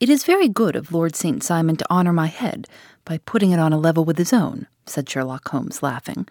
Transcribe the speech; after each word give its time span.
It 0.00 0.08
is 0.08 0.22
very 0.22 0.48
good 0.48 0.76
of 0.76 0.92
Lord 0.92 1.16
St. 1.16 1.42
Simon 1.42 1.74
to 1.76 1.86
honor 1.90 2.12
my 2.12 2.28
head 2.28 2.68
by 3.04 3.18
putting 3.18 3.50
it 3.50 3.58
on 3.58 3.72
a 3.72 3.78
level 3.78 4.04
with 4.04 4.16
his 4.16 4.32
own, 4.32 4.68
said 4.86 5.08
Sherlock 5.10 5.48
Holmes, 5.48 5.82
laughing. 5.82 6.28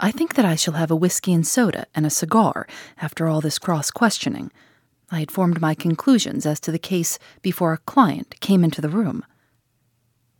I 0.00 0.10
think 0.10 0.36
that 0.36 0.46
I 0.46 0.54
shall 0.54 0.72
have 0.72 0.90
a 0.90 0.96
whiskey 0.96 1.34
and 1.34 1.46
soda 1.46 1.84
and 1.94 2.06
a 2.06 2.10
cigar 2.10 2.66
after 2.96 3.28
all 3.28 3.42
this 3.42 3.58
cross 3.58 3.90
questioning. 3.90 4.50
I 5.10 5.20
had 5.20 5.30
formed 5.30 5.60
my 5.60 5.74
conclusions 5.74 6.46
as 6.46 6.60
to 6.60 6.72
the 6.72 6.78
case 6.78 7.18
before 7.42 7.74
a 7.74 7.78
client 7.78 8.40
came 8.40 8.64
into 8.64 8.80
the 8.80 8.88
room. 8.88 9.22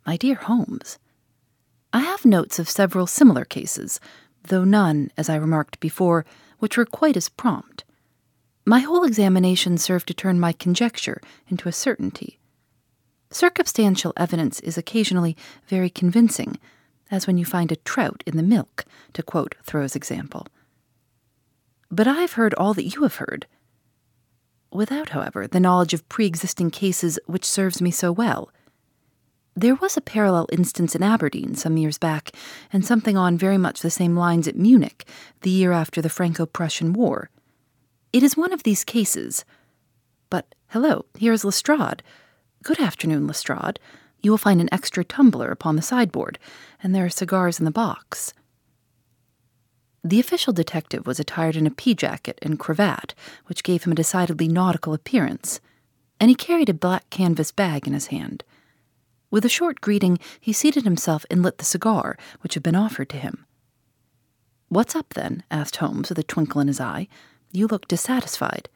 My 0.07 0.17
dear 0.17 0.35
Holmes, 0.35 0.97
I 1.93 1.99
have 1.99 2.25
notes 2.25 2.57
of 2.57 2.67
several 2.67 3.05
similar 3.05 3.45
cases, 3.45 3.99
though 4.45 4.63
none, 4.63 5.11
as 5.15 5.29
I 5.29 5.35
remarked 5.35 5.79
before, 5.79 6.25
which 6.57 6.77
were 6.77 6.85
quite 6.85 7.15
as 7.15 7.29
prompt. 7.29 7.83
My 8.65 8.79
whole 8.79 9.03
examination 9.03 9.77
served 9.77 10.07
to 10.07 10.15
turn 10.15 10.39
my 10.39 10.51
conjecture 10.51 11.21
into 11.47 11.69
a 11.69 11.71
certainty. 11.71 12.38
Circumstantial 13.31 14.13
evidence 14.17 14.59
is 14.61 14.77
occasionally 14.77 15.37
very 15.67 15.89
convincing, 15.89 16.57
as 17.11 17.27
when 17.27 17.37
you 17.37 17.45
find 17.45 17.71
a 17.71 17.75
trout 17.77 18.23
in 18.25 18.37
the 18.37 18.43
milk, 18.43 18.85
to 19.13 19.21
quote 19.21 19.55
Thoreau's 19.63 19.95
example. 19.95 20.47
But 21.91 22.07
I 22.07 22.21
have 22.21 22.33
heard 22.33 22.53
all 22.55 22.73
that 22.73 22.85
you 22.85 23.03
have 23.03 23.15
heard, 23.15 23.45
without, 24.71 25.09
however, 25.09 25.47
the 25.47 25.59
knowledge 25.59 25.93
of 25.93 26.07
pre 26.09 26.25
existing 26.25 26.71
cases 26.71 27.19
which 27.25 27.45
serves 27.45 27.81
me 27.81 27.91
so 27.91 28.11
well. 28.11 28.51
There 29.55 29.75
was 29.75 29.97
a 29.97 30.01
parallel 30.01 30.47
instance 30.51 30.95
in 30.95 31.03
Aberdeen 31.03 31.55
some 31.55 31.77
years 31.77 31.97
back, 31.97 32.31
and 32.71 32.85
something 32.85 33.17
on 33.17 33.37
very 33.37 33.57
much 33.57 33.81
the 33.81 33.89
same 33.89 34.15
lines 34.15 34.47
at 34.47 34.55
Munich, 34.55 35.05
the 35.41 35.49
year 35.49 35.71
after 35.71 36.01
the 36.01 36.09
Franco 36.09 36.45
Prussian 36.45 36.93
War. 36.93 37.29
It 38.13 38.23
is 38.23 38.37
one 38.37 38.53
of 38.53 38.63
these 38.63 38.83
cases. 38.83 39.43
But 40.29 40.55
hello, 40.67 41.05
here 41.15 41.33
is 41.33 41.43
Lestrade. 41.43 42.03
Good 42.61 42.79
afternoon, 42.81 43.25
Lestrade. 43.25 43.79
You 44.21 44.31
will 44.31 44.37
find 44.37 44.59
an 44.59 44.67
extra 44.73 45.05
tumbler 45.05 45.49
upon 45.49 45.77
the 45.77 45.81
sideboard, 45.81 46.37
and 46.83 46.93
there 46.93 47.05
are 47.05 47.09
cigars 47.09 47.57
in 47.57 47.63
the 47.63 47.71
box. 47.71 48.33
The 50.03 50.19
official 50.19 50.51
detective 50.51 51.07
was 51.07 51.21
attired 51.21 51.55
in 51.55 51.65
a 51.65 51.71
pea 51.71 51.93
jacket 51.93 52.37
and 52.41 52.59
cravat, 52.59 53.13
which 53.45 53.63
gave 53.63 53.85
him 53.85 53.93
a 53.93 53.95
decidedly 53.95 54.49
nautical 54.49 54.93
appearance, 54.93 55.61
and 56.19 56.29
he 56.29 56.35
carried 56.35 56.67
a 56.67 56.73
black 56.73 57.09
canvas 57.09 57.53
bag 57.53 57.87
in 57.87 57.93
his 57.93 58.07
hand. 58.07 58.43
With 59.31 59.45
a 59.45 59.49
short 59.49 59.79
greeting, 59.79 60.19
he 60.37 60.51
seated 60.51 60.83
himself 60.83 61.25
and 61.31 61.41
lit 61.41 61.59
the 61.59 61.65
cigar 61.65 62.17
which 62.41 62.55
had 62.55 62.63
been 62.63 62.75
offered 62.75 63.09
to 63.11 63.17
him. 63.17 63.45
What's 64.67 64.95
up, 64.97 65.13
then? 65.13 65.43
asked 65.49 65.77
Holmes 65.77 66.09
with 66.09 66.19
a 66.19 66.23
twinkle 66.23 66.59
in 66.59 66.67
his 66.67 66.81
eye. 66.81 67.07
You 67.53 67.67
look 67.67 67.87
dissatisfied. 67.87 68.67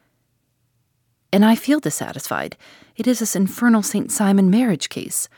And 1.34 1.44
I 1.44 1.56
feel 1.56 1.80
dissatisfied. 1.80 2.56
It 2.94 3.08
is 3.08 3.18
this 3.18 3.34
infernal 3.34 3.82
St. 3.82 4.12
Simon 4.12 4.50
marriage 4.50 4.88
case. 4.88 5.28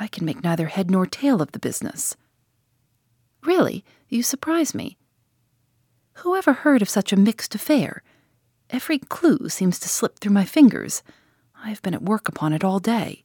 I 0.00 0.08
can 0.08 0.24
make 0.24 0.42
neither 0.42 0.66
head 0.66 0.90
nor 0.90 1.06
tail 1.06 1.40
of 1.40 1.52
the 1.52 1.60
business. 1.60 2.16
Really, 3.44 3.84
you 4.08 4.24
surprise 4.24 4.74
me. 4.74 4.98
Who 6.14 6.34
ever 6.34 6.54
heard 6.54 6.82
of 6.82 6.88
such 6.88 7.12
a 7.12 7.16
mixed 7.16 7.54
affair? 7.54 8.02
Every 8.70 8.98
clue 8.98 9.48
seems 9.48 9.78
to 9.78 9.88
slip 9.88 10.18
through 10.18 10.32
my 10.32 10.44
fingers. 10.44 11.04
I 11.64 11.68
have 11.68 11.82
been 11.82 11.94
at 11.94 12.02
work 12.02 12.28
upon 12.28 12.52
it 12.52 12.64
all 12.64 12.80
day. 12.80 13.22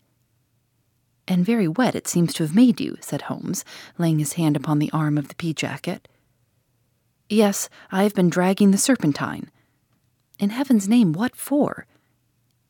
And 1.28 1.44
very 1.44 1.68
wet 1.68 1.96
it 1.96 2.08
seems 2.08 2.32
to 2.36 2.44
have 2.44 2.54
made 2.54 2.80
you, 2.80 2.96
said 3.02 3.24
Holmes, 3.24 3.66
laying 3.98 4.20
his 4.20 4.34
hand 4.34 4.56
upon 4.56 4.78
the 4.78 4.92
arm 4.92 5.18
of 5.18 5.30
the 5.30 5.36
pea 5.36 5.56
jacket. 5.56 6.08
Yes, 7.28 7.70
I 7.92 8.04
have 8.04 8.14
been 8.14 8.30
dragging 8.30 8.70
the 8.70 8.78
serpentine. 8.78 9.50
In 10.38 10.52
heaven's 10.52 10.88
name, 10.88 11.12
what 11.12 11.36
for? 11.36 11.88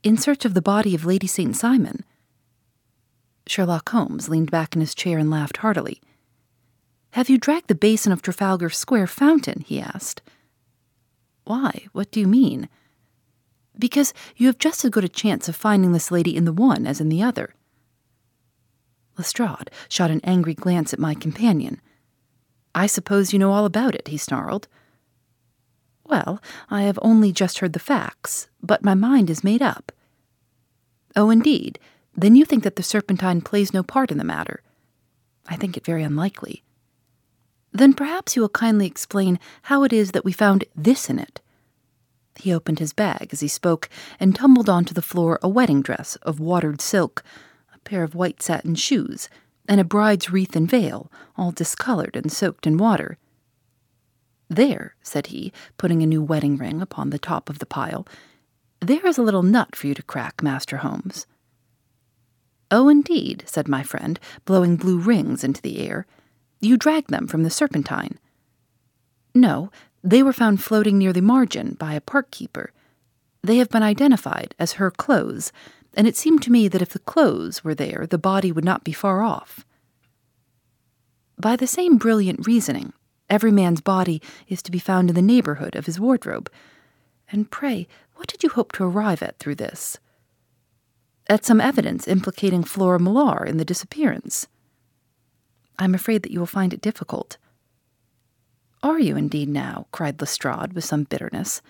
In 0.04 0.18
search 0.18 0.46
of 0.46 0.54
the 0.54 0.62
body 0.62 0.96
of 0.96 1.06
Lady 1.06 1.28
St. 1.28 1.56
Simon. 1.56 2.06
Sherlock 3.46 3.90
Holmes 3.90 4.30
leaned 4.30 4.52
back 4.52 4.76
in 4.76 4.82
his 4.82 4.96
chair 4.96 5.18
and 5.18 5.30
laughed 5.30 5.58
heartily. 5.58 6.02
Have 7.12 7.30
you 7.30 7.38
dragged 7.38 7.68
the 7.68 7.76
basin 7.76 8.12
of 8.12 8.22
Trafalgar 8.22 8.70
Square 8.70 9.08
fountain? 9.08 9.62
he 9.66 9.82
asked. 9.82 10.22
Why? 11.44 11.88
What 11.92 12.12
do 12.12 12.20
you 12.20 12.28
mean? 12.28 12.70
Because 13.78 14.14
you 14.38 14.48
have 14.48 14.60
just 14.60 14.86
as 14.86 14.92
good 14.92 15.04
a 15.04 15.10
chance 15.10 15.50
of 15.50 15.56
finding 15.56 15.92
this 15.92 16.12
lady 16.12 16.36
in 16.36 16.46
the 16.46 16.54
one 16.54 16.86
as 16.86 17.02
in 17.02 17.10
the 17.10 17.24
other. 17.24 17.56
Lestrade 19.18 19.72
shot 19.90 20.12
an 20.12 20.22
angry 20.24 20.54
glance 20.54 20.94
at 20.94 21.00
my 21.00 21.14
companion. 21.14 21.82
I 22.74 22.86
suppose 22.86 23.34
you 23.34 23.40
know 23.40 23.52
all 23.52 23.66
about 23.66 23.96
it, 23.96 24.08
he 24.08 24.18
snarled. 24.18 24.68
Well, 26.10 26.42
I 26.70 26.82
have 26.84 26.98
only 27.04 27.32
just 27.32 27.60
heard 27.60 27.74
the 27.74 27.80
facts, 27.80 28.50
but 28.64 28.84
my 28.84 28.96
mind 28.96 29.30
is 29.30 29.44
made 29.44 29.62
up. 29.62 29.92
Oh, 31.16 31.30
indeed. 31.30 31.78
Then 32.16 32.36
you 32.36 32.46
think 32.46 32.64
that 32.64 32.76
the 32.76 32.84
serpentine 32.84 33.42
plays 33.42 33.74
no 33.74 33.84
part 33.84 34.12
in 34.12 34.18
the 34.18 34.24
matter. 34.24 34.64
I 35.48 35.56
think 35.56 35.78
it 35.78 35.86
very 35.86 36.04
unlikely. 36.04 36.64
Then 37.72 37.94
perhaps 37.94 38.36
you 38.36 38.42
will 38.42 38.50
kindly 38.50 38.88
explain 38.88 39.40
how 39.64 39.84
it 39.84 39.94
is 39.94 40.12
that 40.12 40.26
we 40.26 40.32
found 40.32 40.66
this 40.76 41.10
in 41.10 41.20
it. 41.20 41.42
He 42.36 42.54
opened 42.54 42.80
his 42.80 42.94
bag 42.94 43.30
as 43.32 43.42
he 43.42 43.48
spoke 43.48 43.88
and 44.20 44.36
tumbled 44.36 44.70
onto 44.70 44.94
the 44.94 45.04
floor 45.04 45.40
a 45.44 45.50
wedding 45.50 45.82
dress 45.84 46.16
of 46.24 46.40
watered 46.40 46.82
silk, 46.82 47.24
a 47.74 47.80
pair 47.80 48.02
of 48.02 48.16
white 48.16 48.42
satin 48.42 48.74
shoes, 48.76 49.30
and 49.68 49.80
a 49.80 49.84
bride's 49.84 50.32
wreath 50.32 50.56
and 50.56 50.68
veil, 50.70 51.12
all 51.38 51.52
discolored 51.52 52.16
and 52.16 52.32
soaked 52.32 52.66
in 52.66 52.78
water. 52.78 53.18
There, 54.50 54.96
said 55.04 55.28
he, 55.28 55.54
putting 55.78 56.02
a 56.02 56.08
new 56.08 56.24
wedding 56.24 56.58
ring 56.58 56.82
upon 56.82 57.12
the 57.12 57.20
top 57.20 57.50
of 57.50 57.60
the 57.60 57.66
pile, 57.66 58.08
there 58.80 59.06
is 59.06 59.18
a 59.18 59.22
little 59.22 59.44
nut 59.44 59.76
for 59.76 59.88
you 59.88 59.94
to 59.94 60.04
crack, 60.04 60.42
Master 60.42 60.78
Holmes. 60.78 61.28
Oh, 62.72 62.90
indeed, 62.90 63.44
said 63.46 63.68
my 63.68 63.84
friend, 63.84 64.20
blowing 64.46 64.76
blue 64.76 65.00
rings 65.00 65.44
into 65.44 65.62
the 65.62 65.80
air. 65.80 66.06
You 66.60 66.78
dragged 66.78 67.10
them 67.10 67.28
from 67.28 67.44
the 67.44 67.50
Serpentine. 67.50 68.20
No, 69.36 69.72
they 70.04 70.24
were 70.24 70.34
found 70.34 70.64
floating 70.64 70.98
near 70.98 71.14
the 71.14 71.22
margin 71.22 71.76
by 71.80 71.94
a 71.94 72.02
park 72.02 72.32
keeper. 72.32 72.72
They 73.44 73.58
have 73.58 73.70
been 73.70 73.84
identified 73.84 74.56
as 74.60 74.74
her 74.74 74.92
clothes, 74.92 75.52
and 75.94 76.08
it 76.08 76.18
seemed 76.18 76.42
to 76.44 76.52
me 76.52 76.68
that 76.68 76.82
if 76.82 76.90
the 76.90 77.00
clothes 77.00 77.64
were 77.64 77.76
there, 77.76 78.06
the 78.10 78.18
body 78.18 78.52
would 78.52 78.66
not 78.66 78.84
be 78.84 78.94
far 78.94 79.22
off. 79.22 79.66
By 81.38 81.56
the 81.56 81.68
same 81.68 81.98
brilliant 81.98 82.46
reasoning, 82.46 82.94
Every 83.30 83.52
man's 83.52 83.82
body 83.82 84.22
is 84.48 84.62
to 84.64 84.72
be 84.72 84.80
found 84.80 85.10
in 85.10 85.16
the 85.16 85.22
neighborhood 85.22 85.76
of 85.76 85.86
his 85.86 86.00
wardrobe. 86.00 86.52
And 87.32 87.52
pray, 87.52 87.88
what 88.16 88.28
did 88.28 88.44
you 88.44 88.50
hope 88.50 88.72
to 88.74 88.84
arrive 88.84 89.22
at 89.22 89.38
through 89.38 89.56
this? 89.56 89.98
At 91.28 91.46
some 91.46 91.62
evidence 91.62 92.08
implicating 92.08 92.64
Flora 92.64 93.00
Millar 93.00 93.46
in 93.46 93.58
the 93.58 93.66
disappearance. 93.66 94.48
I'm 95.78 95.94
afraid 95.94 96.24
that 96.24 96.32
you 96.32 96.40
will 96.40 96.48
find 96.48 96.74
it 96.74 96.82
difficult. 96.82 97.38
Are 98.82 99.00
you 99.00 99.16
indeed 99.16 99.50
now? 99.50 99.86
cried 99.92 100.20
Lestrade 100.20 100.74
with 100.74 100.86
some 100.86 101.04
bitterness. 101.04 101.62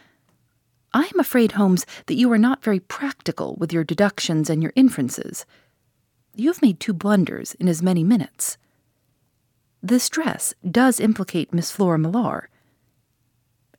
I 0.94 1.04
am 1.14 1.20
afraid, 1.20 1.54
Holmes, 1.54 1.86
that 2.08 2.16
you 2.16 2.32
are 2.32 2.38
not 2.38 2.64
very 2.64 2.80
practical 2.80 3.56
with 3.56 3.74
your 3.74 3.84
deductions 3.84 4.50
and 4.50 4.64
your 4.64 4.74
inferences. 4.76 5.46
You 6.36 6.50
have 6.50 6.62
made 6.62 6.80
two 6.80 6.94
blunders 6.94 7.54
in 7.56 7.68
as 7.68 7.84
many 7.84 8.04
minutes. 8.04 8.58
This 9.82 10.10
dress 10.10 10.54
does 10.70 11.00
implicate 11.00 11.54
Miss 11.54 11.72
Flora 11.72 11.98
Millar. 11.98 12.50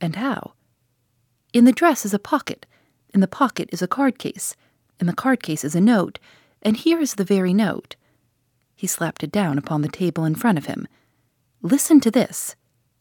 And 0.01 0.17
how? 0.17 0.55
In 1.53 1.65
the 1.65 1.73
dress 1.73 2.07
is 2.07 2.15
a 2.15 2.19
pocket, 2.19 2.65
in 3.13 3.21
the 3.21 3.29
pocket 3.29 3.69
is 3.73 3.83
a 3.83 3.89
card 3.89 4.19
case, 4.19 4.57
in 4.99 5.07
the 5.07 5.13
card 5.13 5.43
case 5.43 5.65
is 5.65 5.75
a 5.75 5.81
note, 5.81 6.19
and 6.63 6.77
here 6.77 7.01
is 7.01 7.15
the 7.15 7.25
very 7.25 7.53
note. 7.53 7.97
He 8.75 8.87
slapped 8.87 9.23
it 9.23 9.33
down 9.33 9.59
upon 9.59 9.83
the 9.83 9.89
table 9.89 10.25
in 10.25 10.35
front 10.35 10.57
of 10.57 10.67
him. 10.67 10.89
Listen 11.61 12.01
to 12.01 12.11
this. 12.11 12.57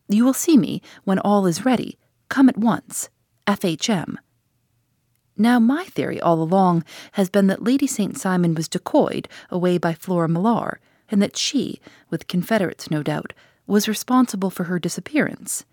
You 0.09 0.25
will 0.25 0.33
see 0.33 0.57
me 0.57 0.81
when 1.05 1.19
all 1.19 1.45
is 1.45 1.63
ready. 1.63 1.97
Come 2.27 2.49
at 2.49 2.57
once. 2.57 3.09
FHM. 3.47 4.17
Now, 5.37 5.57
my 5.57 5.85
theory 5.85 6.19
all 6.19 6.41
along 6.41 6.83
has 7.13 7.29
been 7.29 7.47
that 7.47 7.63
Lady 7.63 7.87
St. 7.87 8.17
Simon 8.17 8.55
was 8.55 8.67
decoyed 8.67 9.29
away 9.49 9.77
by 9.77 9.93
Flora 9.93 10.27
Millar 10.27 10.81
and 11.11 11.21
that 11.21 11.37
she, 11.37 11.79
with 12.09 12.27
Confederates 12.27 12.91
no 12.91 13.03
doubt, 13.03 13.33
was 13.67 13.87
responsible 13.87 14.49
for 14.49 14.65
her 14.65 14.79
disappearance. 14.79 15.65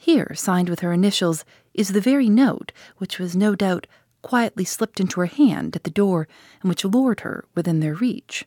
Here, 0.00 0.32
signed 0.34 0.68
with 0.68 0.80
her 0.80 0.92
initials, 0.92 1.44
is 1.74 1.88
the 1.88 2.00
very 2.00 2.28
note 2.28 2.72
which 2.98 3.18
was 3.18 3.34
no 3.34 3.54
doubt 3.54 3.86
quietly 4.22 4.64
slipped 4.64 5.00
into 5.00 5.20
her 5.20 5.26
hand 5.26 5.76
at 5.76 5.84
the 5.84 5.90
door 5.90 6.26
and 6.60 6.68
which 6.68 6.84
lured 6.84 7.20
her 7.20 7.44
within 7.54 7.80
their 7.80 7.94
reach. 7.94 8.44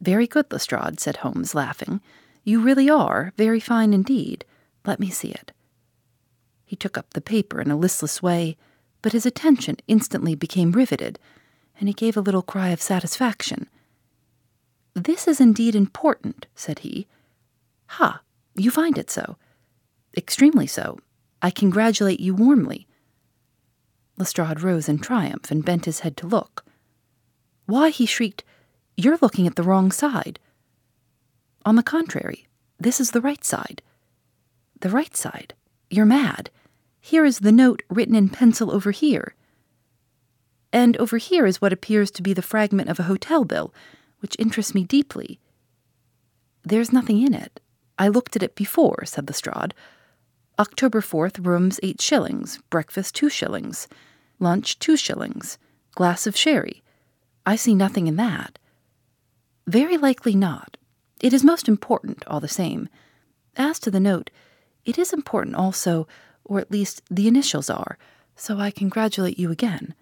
Very 0.00 0.26
good, 0.26 0.52
Lestrade, 0.52 1.00
said 1.00 1.16
Holmes, 1.16 1.54
laughing. 1.54 2.00
You 2.42 2.60
really 2.60 2.90
are 2.90 3.32
very 3.36 3.60
fine 3.60 3.94
indeed. 3.94 4.44
Let 4.84 5.00
me 5.00 5.08
see 5.08 5.30
it. 5.30 5.52
He 6.64 6.76
took 6.76 6.98
up 6.98 7.14
the 7.14 7.20
paper 7.20 7.60
in 7.60 7.70
a 7.70 7.76
listless 7.76 8.22
way, 8.22 8.56
but 9.00 9.12
his 9.12 9.24
attention 9.26 9.76
instantly 9.88 10.34
became 10.34 10.72
riveted, 10.72 11.18
and 11.78 11.88
he 11.88 11.94
gave 11.94 12.16
a 12.16 12.20
little 12.20 12.42
cry 12.42 12.68
of 12.68 12.82
satisfaction. 12.82 13.68
This 14.94 15.26
is 15.26 15.40
indeed 15.40 15.74
important, 15.74 16.46
said 16.54 16.80
he. 16.80 17.06
Ha! 17.86 18.20
You 18.54 18.70
find 18.70 18.96
it 18.96 19.10
so? 19.10 19.36
Extremely 20.16 20.66
so. 20.66 20.98
I 21.42 21.50
congratulate 21.50 22.20
you 22.20 22.34
warmly. 22.34 22.86
Lestrade 24.16 24.62
rose 24.62 24.88
in 24.88 24.98
triumph 24.98 25.50
and 25.50 25.64
bent 25.64 25.86
his 25.86 26.00
head 26.00 26.16
to 26.18 26.26
look. 26.26 26.64
Why, 27.66 27.90
he 27.90 28.06
shrieked, 28.06 28.44
you're 28.96 29.18
looking 29.20 29.46
at 29.46 29.56
the 29.56 29.64
wrong 29.64 29.90
side. 29.90 30.38
On 31.66 31.74
the 31.74 31.82
contrary, 31.82 32.46
this 32.78 33.00
is 33.00 33.10
the 33.10 33.20
right 33.20 33.44
side. 33.44 33.82
The 34.80 34.90
right 34.90 35.16
side? 35.16 35.54
You're 35.90 36.06
mad. 36.06 36.50
Here 37.00 37.24
is 37.24 37.40
the 37.40 37.52
note 37.52 37.82
written 37.88 38.14
in 38.14 38.28
pencil 38.28 38.70
over 38.70 38.92
here. 38.92 39.34
And 40.72 40.96
over 40.98 41.18
here 41.18 41.46
is 41.46 41.60
what 41.60 41.72
appears 41.72 42.10
to 42.12 42.22
be 42.22 42.32
the 42.32 42.42
fragment 42.42 42.88
of 42.88 43.00
a 43.00 43.04
hotel 43.04 43.44
bill, 43.44 43.74
which 44.24 44.36
interests 44.38 44.74
me 44.74 44.84
deeply. 44.84 45.38
There's 46.62 46.94
nothing 46.94 47.20
in 47.20 47.34
it. 47.34 47.60
I 47.98 48.08
looked 48.08 48.36
at 48.36 48.42
it 48.42 48.54
before, 48.54 49.04
said 49.04 49.28
Lestrade. 49.28 49.74
October 50.58 51.02
4th, 51.02 51.44
rooms 51.44 51.78
eight 51.82 52.00
shillings, 52.00 52.58
breakfast 52.70 53.14
two 53.14 53.28
shillings, 53.28 53.86
lunch 54.38 54.78
two 54.78 54.96
shillings, 54.96 55.58
glass 55.94 56.26
of 56.26 56.34
sherry. 56.34 56.82
I 57.44 57.56
see 57.56 57.74
nothing 57.74 58.06
in 58.06 58.16
that. 58.16 58.58
Very 59.66 59.98
likely 59.98 60.34
not. 60.34 60.78
It 61.20 61.34
is 61.34 61.44
most 61.44 61.68
important, 61.68 62.24
all 62.26 62.40
the 62.40 62.48
same. 62.48 62.88
As 63.58 63.78
to 63.80 63.90
the 63.90 64.00
note, 64.00 64.30
it 64.86 64.96
is 64.96 65.12
important 65.12 65.54
also, 65.54 66.08
or 66.46 66.60
at 66.60 66.70
least 66.70 67.02
the 67.10 67.28
initials 67.28 67.68
are, 67.68 67.98
so 68.36 68.58
I 68.58 68.70
congratulate 68.70 69.38
you 69.38 69.50
again. 69.50 69.94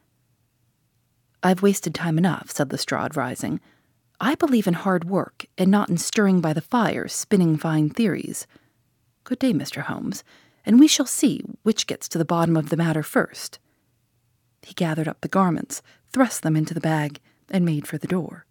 I've 1.43 1.61
wasted 1.61 1.93
time 1.93 2.19
enough, 2.19 2.53
said 2.53 2.71
Lestrade, 2.71 3.17
rising. 3.17 3.61
I 4.25 4.37
believe 4.37 4.69
in 4.69 4.75
hard 4.75 5.05
work 5.05 5.47
and 5.59 5.69
not 5.69 5.89
in 5.89 5.99
stirring 5.99 6.41
by 6.41 6.53
the 6.53 6.61
fire, 6.61 7.09
spinning 7.09 7.57
fine 7.57 7.91
theories. 7.91 8.47
Good 9.25 9.41
day, 9.41 9.53
Mr. 9.53 9.83
Holmes, 9.83 10.23
and 10.65 10.79
we 10.79 10.87
shall 10.87 11.07
see 11.07 11.43
which 11.65 11.89
gets 11.89 12.09
to 12.09 12.19
the 12.19 12.25
bottom 12.25 12.57
of 12.57 12.69
the 12.69 12.77
matter 12.77 13.03
first. 13.03 13.59
He 14.63 14.75
gathered 14.75 15.09
up 15.09 15.23
the 15.23 15.29
garments, 15.29 15.83
thrust 16.13 16.43
them 16.43 16.55
into 16.55 16.73
the 16.73 16.81
bag, 16.81 17.19
and 17.51 17.65
made 17.65 17.85
for 17.85 17.99
the 17.99 18.07
door. 18.07 18.47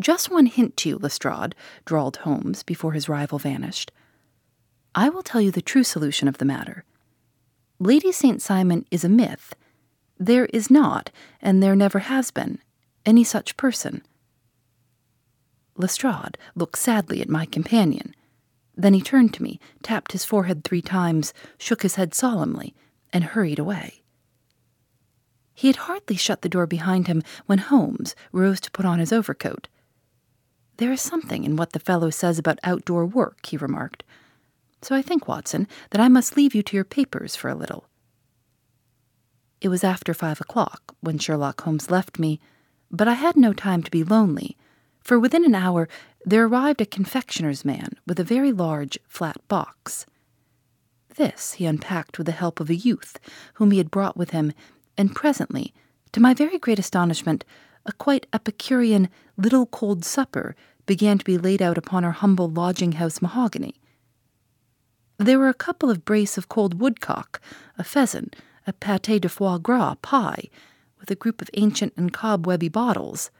Just 0.00 0.32
one 0.32 0.46
hint 0.46 0.76
to 0.78 0.88
you, 0.88 0.98
Lestrade, 0.98 1.54
drawled 1.84 2.16
Holmes 2.16 2.64
before 2.64 2.94
his 2.94 3.08
rival 3.08 3.38
vanished. 3.38 3.92
I 4.96 5.10
will 5.10 5.22
tell 5.22 5.40
you 5.40 5.52
the 5.52 5.62
true 5.62 5.84
solution 5.84 6.26
of 6.26 6.38
the 6.38 6.44
matter. 6.44 6.84
Lady 7.78 8.10
St. 8.10 8.42
Simon 8.42 8.84
is 8.90 9.04
a 9.04 9.08
myth. 9.08 9.54
There 10.18 10.46
is 10.46 10.72
not, 10.72 11.12
and 11.40 11.62
there 11.62 11.76
never 11.76 12.00
has 12.00 12.32
been, 12.32 12.58
any 13.08 13.24
such 13.24 13.56
person. 13.56 14.02
Lestrade 15.76 16.36
looked 16.54 16.78
sadly 16.78 17.20
at 17.22 17.28
my 17.28 17.46
companion. 17.46 18.14
Then 18.76 18.94
he 18.94 19.00
turned 19.00 19.32
to 19.34 19.42
me, 19.42 19.58
tapped 19.82 20.12
his 20.12 20.24
forehead 20.24 20.62
three 20.62 20.82
times, 20.82 21.32
shook 21.56 21.82
his 21.82 21.94
head 21.94 22.14
solemnly, 22.14 22.74
and 23.12 23.24
hurried 23.24 23.58
away. 23.58 24.02
He 25.54 25.68
had 25.68 25.76
hardly 25.76 26.16
shut 26.16 26.42
the 26.42 26.48
door 26.48 26.66
behind 26.66 27.08
him 27.08 27.22
when 27.46 27.58
Holmes 27.58 28.14
rose 28.30 28.60
to 28.60 28.70
put 28.70 28.84
on 28.84 28.98
his 28.98 29.12
overcoat. 29.12 29.68
There 30.76 30.92
is 30.92 31.00
something 31.00 31.42
in 31.42 31.56
what 31.56 31.72
the 31.72 31.80
fellow 31.80 32.10
says 32.10 32.38
about 32.38 32.60
outdoor 32.62 33.04
work, 33.04 33.46
he 33.46 33.56
remarked. 33.56 34.04
So 34.82 34.94
I 34.94 35.02
think, 35.02 35.26
Watson, 35.26 35.66
that 35.90 36.00
I 36.00 36.08
must 36.08 36.36
leave 36.36 36.54
you 36.54 36.62
to 36.62 36.76
your 36.76 36.84
papers 36.84 37.34
for 37.34 37.48
a 37.48 37.56
little. 37.56 37.88
It 39.60 39.68
was 39.68 39.82
after 39.82 40.14
five 40.14 40.40
o'clock 40.40 40.94
when 41.00 41.18
Sherlock 41.18 41.62
Holmes 41.62 41.90
left 41.90 42.20
me, 42.20 42.38
but 42.90 43.08
I 43.08 43.14
had 43.14 43.36
no 43.36 43.52
time 43.52 43.82
to 43.82 43.90
be 43.90 44.04
lonely, 44.04 44.56
for 45.00 45.18
within 45.18 45.44
an 45.44 45.54
hour 45.54 45.88
there 46.24 46.44
arrived 46.44 46.80
a 46.80 46.86
confectioner's 46.86 47.64
man 47.64 47.98
with 48.06 48.18
a 48.18 48.24
very 48.24 48.52
large, 48.52 48.98
flat 49.06 49.36
box. 49.48 50.06
This 51.16 51.54
he 51.54 51.66
unpacked 51.66 52.18
with 52.18 52.26
the 52.26 52.32
help 52.32 52.60
of 52.60 52.70
a 52.70 52.74
youth 52.74 53.18
whom 53.54 53.70
he 53.70 53.78
had 53.78 53.90
brought 53.90 54.16
with 54.16 54.30
him, 54.30 54.52
and 54.96 55.14
presently, 55.14 55.74
to 56.12 56.20
my 56.20 56.34
very 56.34 56.58
great 56.58 56.78
astonishment, 56.78 57.44
a 57.86 57.92
quite 57.92 58.26
Epicurean 58.32 59.08
little 59.36 59.66
cold 59.66 60.04
supper 60.04 60.54
began 60.86 61.18
to 61.18 61.24
be 61.24 61.38
laid 61.38 61.62
out 61.62 61.78
upon 61.78 62.04
our 62.04 62.12
humble 62.12 62.48
lodging 62.48 62.92
house 62.92 63.20
mahogany. 63.20 63.80
There 65.18 65.38
were 65.38 65.48
a 65.48 65.54
couple 65.54 65.90
of 65.90 66.04
brace 66.04 66.38
of 66.38 66.48
cold 66.48 66.80
woodcock, 66.80 67.40
a 67.76 67.84
pheasant, 67.84 68.36
a 68.66 68.72
pate 68.72 69.20
de 69.20 69.28
foie 69.28 69.58
gras 69.58 69.96
pie, 70.02 70.48
a 71.10 71.16
group 71.16 71.42
of 71.42 71.50
ancient 71.54 71.92
and 71.96 72.12
cobwebby 72.12 72.68
bottles. 72.68 73.30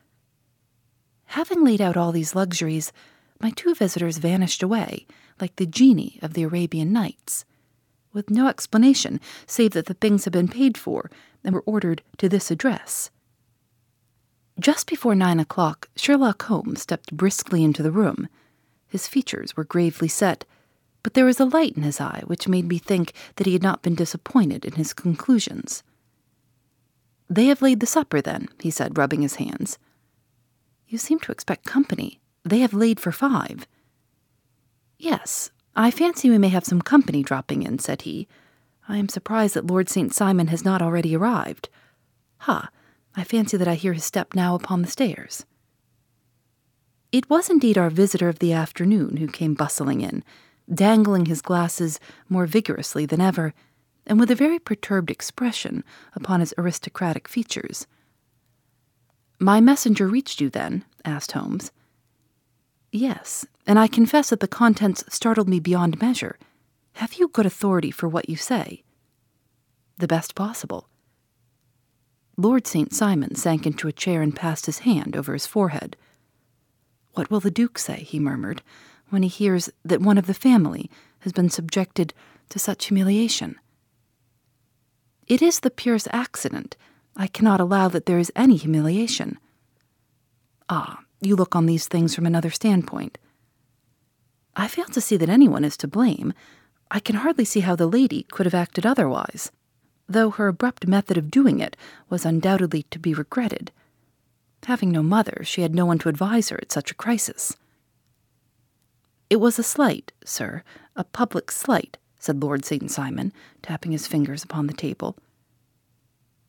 Having 1.26 1.64
laid 1.64 1.80
out 1.80 1.96
all 1.96 2.12
these 2.12 2.34
luxuries, 2.34 2.92
my 3.40 3.50
two 3.50 3.74
visitors 3.74 4.18
vanished 4.18 4.62
away, 4.62 5.06
like 5.40 5.56
the 5.56 5.66
genii 5.66 6.18
of 6.22 6.34
the 6.34 6.42
Arabian 6.42 6.92
Nights, 6.92 7.44
with 8.12 8.30
no 8.30 8.48
explanation 8.48 9.20
save 9.46 9.72
that 9.72 9.86
the 9.86 9.94
things 9.94 10.24
had 10.24 10.32
been 10.32 10.48
paid 10.48 10.76
for 10.76 11.10
and 11.44 11.54
were 11.54 11.62
ordered 11.66 12.02
to 12.16 12.28
this 12.28 12.50
address. 12.50 13.10
Just 14.58 14.88
before 14.88 15.14
nine 15.14 15.38
o'clock, 15.38 15.88
Sherlock 15.94 16.42
Holmes 16.42 16.82
stepped 16.82 17.16
briskly 17.16 17.62
into 17.62 17.82
the 17.82 17.92
room. 17.92 18.28
His 18.88 19.06
features 19.06 19.56
were 19.56 19.64
gravely 19.64 20.08
set, 20.08 20.44
but 21.04 21.14
there 21.14 21.24
was 21.24 21.38
a 21.38 21.44
light 21.44 21.76
in 21.76 21.84
his 21.84 22.00
eye 22.00 22.22
which 22.26 22.48
made 22.48 22.66
me 22.66 22.78
think 22.78 23.12
that 23.36 23.46
he 23.46 23.52
had 23.52 23.62
not 23.62 23.82
been 23.82 23.94
disappointed 23.94 24.64
in 24.64 24.72
his 24.72 24.92
conclusions. 24.92 25.84
They 27.30 27.46
have 27.46 27.62
laid 27.62 27.80
the 27.80 27.86
supper, 27.86 28.20
then, 28.20 28.48
he 28.60 28.70
said, 28.70 28.96
rubbing 28.96 29.22
his 29.22 29.36
hands. 29.36 29.78
You 30.86 30.98
seem 30.98 31.18
to 31.20 31.32
expect 31.32 31.64
company. 31.64 32.20
They 32.44 32.60
have 32.60 32.72
laid 32.72 32.98
for 32.98 33.12
five. 33.12 33.66
Yes, 34.98 35.50
I 35.76 35.90
fancy 35.90 36.30
we 36.30 36.38
may 36.38 36.48
have 36.48 36.64
some 36.64 36.80
company 36.80 37.22
dropping 37.22 37.62
in, 37.62 37.78
said 37.78 38.02
he. 38.02 38.26
I 38.88 38.96
am 38.96 39.08
surprised 39.08 39.54
that 39.54 39.66
Lord 39.66 39.88
St. 39.90 40.14
Simon 40.14 40.46
has 40.46 40.64
not 40.64 40.80
already 40.80 41.14
arrived. 41.14 41.68
Ha! 42.38 42.70
I 43.14 43.24
fancy 43.24 43.56
that 43.56 43.68
I 43.68 43.74
hear 43.74 43.92
his 43.92 44.04
step 44.04 44.34
now 44.34 44.54
upon 44.54 44.80
the 44.80 44.88
stairs. 44.88 45.44
It 47.12 47.28
was 47.28 47.50
indeed 47.50 47.76
our 47.76 47.90
visitor 47.90 48.28
of 48.28 48.38
the 48.38 48.52
afternoon 48.52 49.18
who 49.18 49.28
came 49.28 49.54
bustling 49.54 50.00
in, 50.00 50.24
dangling 50.72 51.26
his 51.26 51.42
glasses 51.42 52.00
more 52.28 52.46
vigorously 52.46 53.06
than 53.06 53.20
ever, 53.20 53.54
and 54.08 54.18
with 54.18 54.30
a 54.30 54.34
very 54.34 54.58
perturbed 54.58 55.10
expression 55.10 55.84
upon 56.14 56.40
his 56.40 56.54
aristocratic 56.58 57.28
features. 57.28 57.86
My 59.38 59.60
messenger 59.60 60.08
reached 60.08 60.40
you, 60.40 60.50
then? 60.50 60.84
asked 61.04 61.32
Holmes. 61.32 61.70
Yes, 62.90 63.46
and 63.66 63.78
I 63.78 63.86
confess 63.86 64.30
that 64.30 64.40
the 64.40 64.48
contents 64.48 65.04
startled 65.08 65.48
me 65.48 65.60
beyond 65.60 66.00
measure. 66.00 66.38
Have 66.94 67.14
you 67.14 67.28
good 67.28 67.46
authority 67.46 67.90
for 67.90 68.08
what 68.08 68.28
you 68.28 68.36
say? 68.36 68.82
The 69.98 70.08
best 70.08 70.34
possible. 70.34 70.88
Lord 72.36 72.66
St. 72.66 72.92
Simon 72.92 73.34
sank 73.34 73.66
into 73.66 73.88
a 73.88 73.92
chair 73.92 74.22
and 74.22 74.34
passed 74.34 74.66
his 74.66 74.80
hand 74.80 75.16
over 75.16 75.34
his 75.34 75.46
forehead. 75.46 75.96
What 77.14 77.30
will 77.30 77.40
the 77.40 77.50
Duke 77.50 77.78
say, 77.78 78.04
he 78.04 78.18
murmured, 78.18 78.62
when 79.10 79.22
he 79.22 79.28
hears 79.28 79.70
that 79.84 80.00
one 80.00 80.18
of 80.18 80.26
the 80.26 80.34
family 80.34 80.90
has 81.20 81.32
been 81.32 81.50
subjected 81.50 82.14
to 82.48 82.58
such 82.58 82.86
humiliation? 82.86 83.58
It 85.28 85.42
is 85.42 85.60
the 85.60 85.70
purest 85.70 86.08
accident. 86.10 86.76
I 87.16 87.26
cannot 87.26 87.60
allow 87.60 87.88
that 87.88 88.06
there 88.06 88.18
is 88.18 88.32
any 88.34 88.56
humiliation. 88.56 89.38
Ah, 90.68 91.00
you 91.20 91.36
look 91.36 91.54
on 91.54 91.66
these 91.66 91.88
things 91.88 92.14
from 92.14 92.26
another 92.26 92.50
standpoint. 92.50 93.18
I 94.56 94.68
fail 94.68 94.86
to 94.86 95.00
see 95.00 95.16
that 95.16 95.28
anyone 95.28 95.64
is 95.64 95.76
to 95.78 95.88
blame. 95.88 96.32
I 96.90 97.00
can 97.00 97.16
hardly 97.16 97.44
see 97.44 97.60
how 97.60 97.76
the 97.76 97.86
lady 97.86 98.24
could 98.30 98.46
have 98.46 98.54
acted 98.54 98.86
otherwise 98.86 99.52
though 100.08 100.30
her 100.30 100.48
abrupt 100.48 100.86
method 100.86 101.18
of 101.18 101.30
doing 101.30 101.60
it 101.60 101.76
was 102.08 102.24
undoubtedly 102.24 102.84
to 102.84 102.98
be 102.98 103.12
regretted. 103.12 103.70
Having 104.64 104.90
no 104.90 105.02
mother, 105.02 105.42
she 105.44 105.62
had 105.62 105.74
no 105.74 105.86
one 105.86 105.98
to 105.98 106.08
advise 106.08 106.48
her 106.48 106.58
at 106.60 106.72
such 106.72 106.90
a 106.90 106.94
crisis. 106.94 107.56
It 109.30 109.36
was 109.36 109.58
a 109.58 109.62
slight, 109.62 110.12
sir, 110.24 110.62
a 110.96 111.04
public 111.04 111.50
slight, 111.50 111.98
said 112.18 112.42
Lord 112.42 112.64
St. 112.64 112.90
Simon, 112.90 113.32
tapping 113.62 113.92
his 113.92 114.06
fingers 114.06 114.42
upon 114.42 114.66
the 114.66 114.72
table. 114.72 115.16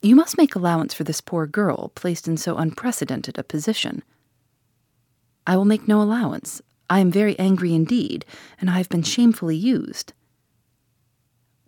You 0.02 0.16
must 0.16 0.38
make 0.38 0.56
allowance 0.56 0.94
for 0.94 1.04
this 1.04 1.22
poor 1.22 1.46
girl, 1.46 1.90
placed 1.96 2.28
in 2.28 2.38
so 2.38 2.58
unprecedented 2.58 3.38
a 3.38 3.44
position. 3.44 4.04
I 5.46 5.58
will 5.58 5.66
make 5.66 5.88
no 5.88 6.02
allowance. 6.02 6.62
I 6.90 7.00
am 7.00 7.12
very 7.12 7.38
angry 7.38 7.74
indeed, 7.74 8.26
and 8.60 8.70
I 8.70 8.78
have 8.78 8.90
been 8.90 9.04
shamefully 9.04 9.58
used. 9.58 10.14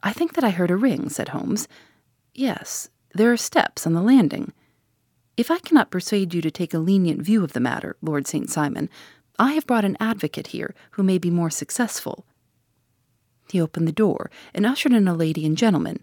I 0.01 0.13
think 0.13 0.33
that 0.33 0.43
I 0.43 0.49
heard 0.49 0.71
a 0.71 0.75
ring, 0.75 1.09
said 1.09 1.29
Holmes. 1.29 1.67
Yes, 2.33 2.89
there 3.13 3.31
are 3.31 3.37
steps 3.37 3.85
on 3.85 3.93
the 3.93 4.01
landing. 4.01 4.53
If 5.37 5.51
I 5.51 5.59
cannot 5.59 5.91
persuade 5.91 6.33
you 6.33 6.41
to 6.41 6.51
take 6.51 6.73
a 6.73 6.79
lenient 6.79 7.21
view 7.21 7.43
of 7.43 7.53
the 7.53 7.59
matter, 7.59 7.97
Lord 8.01 8.27
St. 8.27 8.49
Simon, 8.49 8.89
I 9.37 9.53
have 9.53 9.67
brought 9.67 9.85
an 9.85 9.97
advocate 9.99 10.47
here 10.47 10.73
who 10.91 11.03
may 11.03 11.17
be 11.17 11.29
more 11.29 11.49
successful. 11.49 12.25
He 13.51 13.61
opened 13.61 13.87
the 13.87 13.91
door 13.91 14.31
and 14.53 14.65
ushered 14.65 14.93
in 14.93 15.07
a 15.07 15.13
lady 15.13 15.45
and 15.45 15.57
gentleman. 15.57 16.01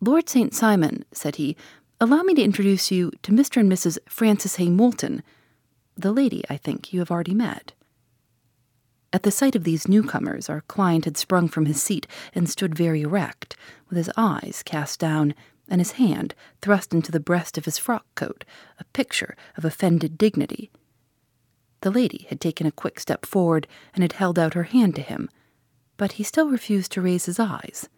Lord 0.00 0.28
St. 0.28 0.54
Simon, 0.54 1.04
said 1.12 1.36
he, 1.36 1.56
allow 2.00 2.22
me 2.22 2.34
to 2.34 2.42
introduce 2.42 2.90
you 2.90 3.10
to 3.22 3.32
Mr. 3.32 3.58
and 3.58 3.70
Mrs. 3.70 3.98
Francis 4.08 4.56
Hay 4.56 4.68
Moulton. 4.68 5.22
The 5.96 6.12
lady, 6.12 6.44
I 6.48 6.56
think, 6.56 6.92
you 6.92 7.00
have 7.00 7.10
already 7.10 7.34
met. 7.34 7.72
At 9.12 9.22
the 9.22 9.30
sight 9.30 9.56
of 9.56 9.64
these 9.64 9.88
newcomers, 9.88 10.48
our 10.48 10.60
client 10.62 11.04
had 11.04 11.16
sprung 11.16 11.48
from 11.48 11.66
his 11.66 11.82
seat 11.82 12.06
and 12.34 12.48
stood 12.48 12.76
very 12.76 13.02
erect, 13.02 13.56
with 13.88 13.96
his 13.96 14.10
eyes 14.16 14.62
cast 14.64 15.00
down 15.00 15.34
and 15.68 15.80
his 15.80 15.92
hand 15.92 16.34
thrust 16.60 16.92
into 16.92 17.10
the 17.10 17.18
breast 17.18 17.58
of 17.58 17.64
his 17.64 17.78
frock 17.78 18.04
coat, 18.14 18.44
a 18.78 18.84
picture 18.92 19.36
of 19.56 19.64
offended 19.64 20.18
dignity. 20.18 20.70
The 21.80 21.90
lady 21.90 22.26
had 22.28 22.40
taken 22.40 22.66
a 22.66 22.72
quick 22.72 23.00
step 23.00 23.26
forward 23.26 23.66
and 23.94 24.02
had 24.02 24.12
held 24.12 24.38
out 24.38 24.54
her 24.54 24.64
hand 24.64 24.94
to 24.96 25.02
him, 25.02 25.28
but 25.96 26.12
he 26.12 26.22
still 26.22 26.48
refused 26.48 26.92
to 26.92 27.02
raise 27.02 27.26
his 27.26 27.38
eyes. 27.38 27.88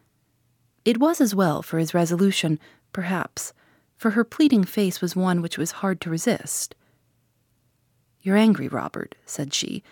It 0.85 0.99
was 0.99 1.21
as 1.21 1.35
well 1.35 1.63
for 1.63 1.79
his 1.79 1.95
resolution, 1.95 2.59
perhaps, 2.93 3.53
for 3.97 4.11
her 4.11 4.25
pleading 4.25 4.65
face 4.65 5.01
was 5.01 5.17
one 5.17 5.43
which 5.43 5.59
was 5.59 5.83
hard 5.83 6.01
to 6.03 6.11
resist. 6.11 6.75
You're 8.23 8.37
angry, 8.37 8.69
Robert, 8.69 9.15
said 9.27 9.53
she. 9.53 9.83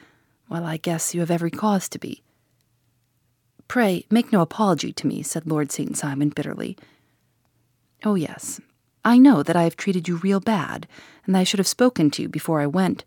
Well, 0.48 0.64
I 0.64 0.76
guess 0.76 1.14
you 1.14 1.20
have 1.20 1.30
every 1.30 1.50
cause 1.50 1.88
to 1.90 1.98
be. 1.98 2.22
Pray, 3.68 4.06
make 4.10 4.32
no 4.32 4.40
apology 4.40 4.92
to 4.92 5.06
me, 5.06 5.22
said 5.22 5.46
Lord 5.46 5.72
St. 5.72 5.96
Simon 5.96 6.28
bitterly. 6.28 6.76
Oh, 8.04 8.14
yes, 8.14 8.60
I 9.04 9.18
know 9.18 9.42
that 9.42 9.56
I 9.56 9.64
have 9.64 9.76
treated 9.76 10.06
you 10.06 10.16
real 10.16 10.40
bad, 10.40 10.86
and 11.26 11.36
I 11.36 11.44
should 11.44 11.58
have 11.58 11.66
spoken 11.66 12.10
to 12.12 12.22
you 12.22 12.28
before 12.28 12.60
I 12.60 12.66
went, 12.66 13.04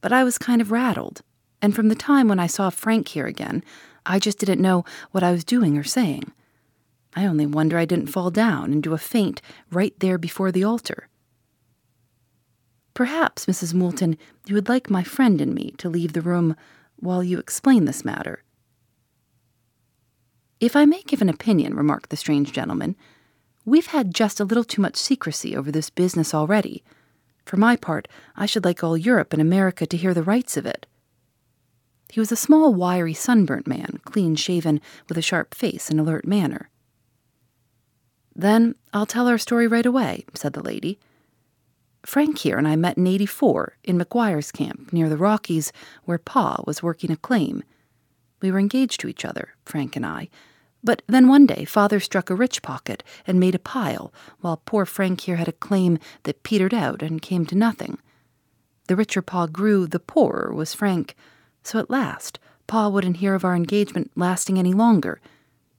but 0.00 0.12
I 0.12 0.22
was 0.22 0.38
kind 0.38 0.60
of 0.60 0.70
rattled, 0.70 1.22
and 1.60 1.74
from 1.74 1.88
the 1.88 1.94
time 1.94 2.28
when 2.28 2.38
I 2.38 2.46
saw 2.46 2.70
Frank 2.70 3.08
here 3.08 3.26
again, 3.26 3.64
I 4.08 4.18
just 4.18 4.38
didn't 4.38 4.62
know 4.62 4.86
what 5.10 5.22
I 5.22 5.32
was 5.32 5.44
doing 5.44 5.76
or 5.76 5.84
saying. 5.84 6.32
I 7.14 7.26
only 7.26 7.46
wonder 7.46 7.76
I 7.76 7.84
didn't 7.84 8.06
fall 8.06 8.30
down 8.30 8.72
and 8.72 8.82
do 8.82 8.94
a 8.94 8.98
faint 8.98 9.42
right 9.70 9.94
there 10.00 10.16
before 10.16 10.50
the 10.50 10.64
altar. 10.64 11.08
Perhaps, 12.94 13.46
Mrs. 13.46 13.74
Moulton, 13.74 14.16
you 14.46 14.54
would 14.54 14.68
like 14.68 14.90
my 14.90 15.04
friend 15.04 15.40
and 15.40 15.54
me 15.54 15.72
to 15.78 15.90
leave 15.90 16.14
the 16.14 16.22
room 16.22 16.56
while 16.96 17.22
you 17.22 17.38
explain 17.38 17.84
this 17.84 18.04
matter. 18.04 18.42
If 20.58 20.74
I 20.74 20.86
may 20.86 21.02
give 21.02 21.22
an 21.22 21.28
opinion, 21.28 21.74
remarked 21.74 22.10
the 22.10 22.16
strange 22.16 22.52
gentleman, 22.52 22.96
we've 23.64 23.86
had 23.86 24.14
just 24.14 24.40
a 24.40 24.44
little 24.44 24.64
too 24.64 24.82
much 24.82 24.96
secrecy 24.96 25.54
over 25.54 25.70
this 25.70 25.90
business 25.90 26.34
already. 26.34 26.82
For 27.44 27.56
my 27.56 27.76
part, 27.76 28.08
I 28.34 28.46
should 28.46 28.64
like 28.64 28.82
all 28.82 28.96
Europe 28.96 29.32
and 29.32 29.40
America 29.40 29.86
to 29.86 29.96
hear 29.96 30.14
the 30.14 30.22
rights 30.22 30.56
of 30.56 30.66
it. 30.66 30.86
He 32.10 32.20
was 32.20 32.32
a 32.32 32.36
small, 32.36 32.74
wiry, 32.74 33.14
sunburnt 33.14 33.66
man, 33.66 34.00
clean 34.04 34.34
shaven, 34.34 34.80
with 35.08 35.18
a 35.18 35.22
sharp 35.22 35.54
face 35.54 35.90
and 35.90 36.00
alert 36.00 36.26
manner. 36.26 36.70
Then 38.34 38.76
I'll 38.92 39.06
tell 39.06 39.28
our 39.28 39.38
story 39.38 39.66
right 39.66 39.84
away, 39.84 40.24
said 40.34 40.52
the 40.52 40.62
lady. 40.62 40.98
Frank 42.06 42.38
here 42.38 42.56
and 42.56 42.66
I 42.66 42.76
met 42.76 42.96
in 42.96 43.06
84 43.06 43.76
in 43.84 43.98
McGuire's 43.98 44.52
camp 44.52 44.92
near 44.92 45.08
the 45.08 45.16
Rockies 45.16 45.72
where 46.04 46.18
Pa 46.18 46.62
was 46.66 46.82
working 46.82 47.10
a 47.10 47.16
claim. 47.16 47.62
We 48.40 48.50
were 48.50 48.60
engaged 48.60 49.00
to 49.00 49.08
each 49.08 49.24
other, 49.24 49.54
Frank 49.64 49.96
and 49.96 50.06
I. 50.06 50.28
But 50.82 51.02
then 51.08 51.28
one 51.28 51.44
day 51.44 51.64
father 51.64 51.98
struck 51.98 52.30
a 52.30 52.36
rich 52.36 52.62
pocket 52.62 53.02
and 53.26 53.40
made 53.40 53.56
a 53.56 53.58
pile, 53.58 54.12
while 54.40 54.62
poor 54.64 54.86
Frank 54.86 55.22
here 55.22 55.36
had 55.36 55.48
a 55.48 55.52
claim 55.52 55.98
that 56.22 56.44
petered 56.44 56.72
out 56.72 57.02
and 57.02 57.20
came 57.20 57.44
to 57.46 57.56
nothing. 57.56 57.98
The 58.86 58.96
richer 58.96 59.20
Pa 59.20 59.46
grew, 59.46 59.86
the 59.86 59.98
poorer 59.98 60.54
was 60.54 60.74
Frank. 60.74 61.16
So 61.68 61.78
at 61.78 61.90
last, 61.90 62.38
Pa 62.66 62.88
wouldn't 62.88 63.18
hear 63.18 63.34
of 63.34 63.44
our 63.44 63.54
engagement 63.54 64.10
lasting 64.16 64.58
any 64.58 64.72
longer, 64.72 65.20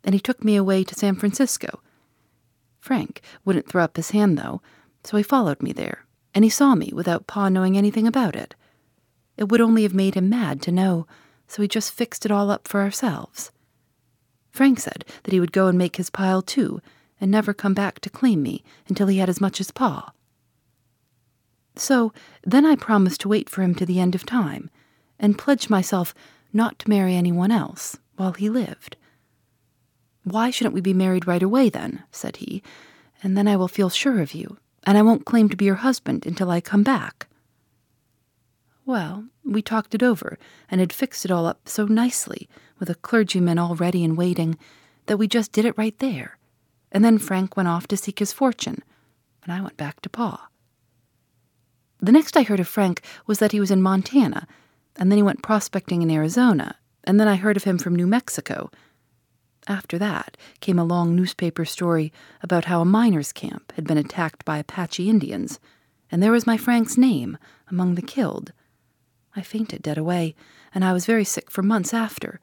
and 0.03 0.13
he 0.13 0.19
took 0.19 0.43
me 0.43 0.55
away 0.55 0.83
to 0.83 0.93
San 0.93 1.15
Francisco. 1.15 1.81
Frank 2.79 3.21
wouldn't 3.43 3.67
throw 3.67 3.83
up 3.83 3.97
his 3.97 4.11
hand, 4.11 4.37
though, 4.37 4.61
so 5.03 5.17
he 5.17 5.23
followed 5.23 5.63
me 5.63 5.73
there 5.73 6.05
and 6.33 6.43
he 6.43 6.49
saw 6.49 6.75
me 6.75 6.91
without 6.93 7.27
Pa 7.27 7.49
knowing 7.49 7.77
anything 7.77 8.07
about 8.07 8.35
it. 8.35 8.55
It 9.37 9.49
would 9.49 9.61
only 9.61 9.83
have 9.83 9.93
made 9.93 10.15
him 10.15 10.29
mad 10.29 10.61
to 10.63 10.71
know, 10.71 11.07
so 11.47 11.61
he 11.61 11.67
just 11.67 11.93
fixed 11.93 12.25
it 12.25 12.31
all 12.31 12.51
up 12.51 12.67
for 12.67 12.81
ourselves. 12.81 13.51
Frank 14.51 14.79
said 14.79 15.05
that 15.23 15.33
he 15.33 15.39
would 15.39 15.51
go 15.51 15.67
and 15.67 15.77
make 15.77 15.95
his 15.95 16.09
pile 16.09 16.41
too, 16.41 16.81
and 17.19 17.31
never 17.31 17.53
come 17.53 17.73
back 17.73 17.99
to 18.01 18.09
claim 18.09 18.43
me 18.43 18.63
until 18.87 19.07
he 19.07 19.17
had 19.17 19.29
as 19.29 19.41
much 19.41 19.59
as 19.59 19.71
Pa. 19.71 20.13
So 21.75 22.13
then 22.43 22.65
I 22.65 22.75
promised 22.75 23.21
to 23.21 23.29
wait 23.29 23.49
for 23.49 23.61
him 23.61 23.73
to 23.75 23.85
the 23.85 23.99
end 23.99 24.15
of 24.15 24.25
time, 24.25 24.69
and 25.19 25.37
pledged 25.37 25.69
myself 25.69 26.13
not 26.53 26.79
to 26.79 26.89
marry 26.89 27.15
anyone 27.15 27.51
else 27.51 27.97
while 28.15 28.33
he 28.33 28.49
lived. 28.49 28.97
Why 30.23 30.49
shouldn't 30.49 30.75
we 30.75 30.81
be 30.81 30.93
married 30.93 31.27
right 31.27 31.43
away 31.43 31.69
then? 31.69 32.03
said 32.11 32.37
he, 32.37 32.63
and 33.23 33.37
then 33.37 33.47
I 33.47 33.55
will 33.55 33.67
feel 33.67 33.89
sure 33.89 34.21
of 34.21 34.33
you 34.33 34.57
and 34.83 34.97
I 34.97 35.01
won't 35.01 35.25
claim 35.25 35.49
to 35.49 35.57
be 35.57 35.65
your 35.65 35.75
husband 35.75 36.25
until 36.25 36.49
I 36.49 36.61
come 36.61 36.83
back. 36.83 37.27
Well, 38.85 39.25
we 39.43 39.61
talked 39.61 39.93
it 39.93 40.03
over 40.03 40.37
and 40.69 40.79
had 40.79 40.93
fixed 40.93 41.25
it 41.25 41.31
all 41.31 41.45
up 41.45 41.67
so 41.69 41.85
nicely, 41.85 42.49
with 42.79 42.89
a 42.89 42.95
clergyman 42.95 43.59
all 43.59 43.75
ready 43.75 44.03
and 44.03 44.17
waiting, 44.17 44.57
that 45.05 45.17
we 45.17 45.27
just 45.27 45.51
did 45.51 45.65
it 45.65 45.77
right 45.77 45.97
there. 45.99 46.37
And 46.91 47.05
then 47.05 47.19
Frank 47.19 47.55
went 47.55 47.69
off 47.69 47.87
to 47.87 47.97
seek 47.97 48.19
his 48.19 48.33
fortune, 48.33 48.81
and 49.43 49.53
I 49.53 49.61
went 49.61 49.77
back 49.77 50.01
to 50.01 50.09
Pa. 50.09 50.47
The 51.99 52.11
next 52.11 52.35
I 52.37 52.43
heard 52.43 52.59
of 52.59 52.67
Frank 52.67 53.01
was 53.27 53.39
that 53.39 53.51
he 53.51 53.59
was 53.59 53.69
in 53.69 53.81
Montana, 53.81 54.47
and 54.95 55.11
then 55.11 55.17
he 55.17 55.23
went 55.23 55.43
prospecting 55.43 56.01
in 56.01 56.11
Arizona, 56.11 56.75
and 57.03 57.19
then 57.19 57.27
I 57.27 57.35
heard 57.35 57.57
of 57.57 57.63
him 57.63 57.77
from 57.77 57.95
New 57.95 58.07
Mexico 58.07 58.69
after 59.69 59.99
that 59.99 60.35
came 60.59 60.79
a 60.79 60.83
long 60.83 61.15
newspaper 61.15 61.63
story 61.63 62.11
about 62.41 62.65
how 62.65 62.81
a 62.81 62.85
miners' 62.85 63.31
camp 63.31 63.71
had 63.75 63.85
been 63.85 63.99
attacked 63.99 64.43
by 64.43 64.57
Apache 64.57 65.07
Indians, 65.07 65.59
and 66.11 66.21
there 66.21 66.31
was 66.31 66.47
my 66.47 66.57
Frank's 66.57 66.97
name 66.97 67.37
among 67.69 67.93
the 67.93 68.01
killed. 68.01 68.51
I 69.35 69.41
fainted 69.41 69.83
dead 69.83 69.97
away, 69.97 70.35
and 70.73 70.83
I 70.83 70.91
was 70.91 71.05
very 71.05 71.23
sick 71.23 71.51
for 71.51 71.61
months 71.61 71.93
after. 71.93 72.39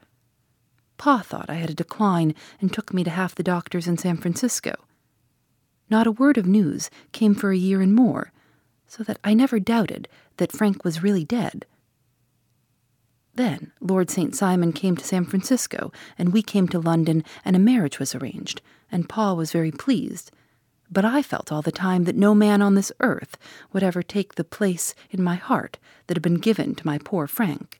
Pa 0.99 1.19
thought 1.19 1.51
I 1.51 1.55
had 1.55 1.69
a 1.69 1.75
decline 1.75 2.33
and 2.61 2.73
took 2.73 2.95
me 2.95 3.03
to 3.05 3.11
half 3.11 3.35
the 3.35 3.43
doctors 3.43 3.89
in 3.89 3.99
San 3.99 4.17
Francisco. 4.17 4.75
Not 5.91 6.07
a 6.07 6.13
word 6.13 6.39
of 6.39 6.47
news 6.47 6.91
came 7.11 7.35
for 7.35 7.51
a 7.51 7.57
year 7.57 7.81
and 7.81 7.95
more, 7.95 8.33
so 8.87 9.03
that 9.03 9.19
I 9.25 9.35
never 9.35 9.59
doubted 9.59 10.09
that 10.37 10.53
Frank 10.53 10.85
was 10.85 11.03
really 11.03 11.25
dead. 11.25 11.67
Then 13.37 13.71
Lord 13.81 14.09
St. 14.11 14.35
Simon 14.35 14.73
came 14.73 14.97
to 14.97 15.05
San 15.05 15.27
Francisco, 15.27 15.93
and 16.19 16.33
we 16.33 16.43
came 16.43 16.69
to 16.69 16.81
London, 16.81 17.23
and 17.45 17.55
a 17.55 17.61
marriage 17.61 17.99
was 17.99 18.15
arranged, 18.15 18.63
and 18.91 19.09
Pa 19.09 19.35
was 19.35 19.53
very 19.53 19.71
pleased. 19.71 20.31
But 20.91 21.05
I 21.05 21.21
felt 21.21 21.53
all 21.53 21.61
the 21.61 21.71
time 21.71 22.05
that 22.05 22.17
no 22.17 22.35
man 22.35 22.63
on 22.63 22.75
this 22.75 22.93
earth 23.01 23.37
would 23.73 23.83
ever 23.83 24.03
take 24.03 24.35
the 24.35 24.45
place 24.45 24.95
in 25.11 25.23
my 25.23 25.35
heart 25.35 25.79
that 26.07 26.17
had 26.17 26.23
been 26.23 26.37
given 26.37 26.75
to 26.77 26.87
my 26.87 26.97
poor 26.97 27.27
Frank. 27.27 27.79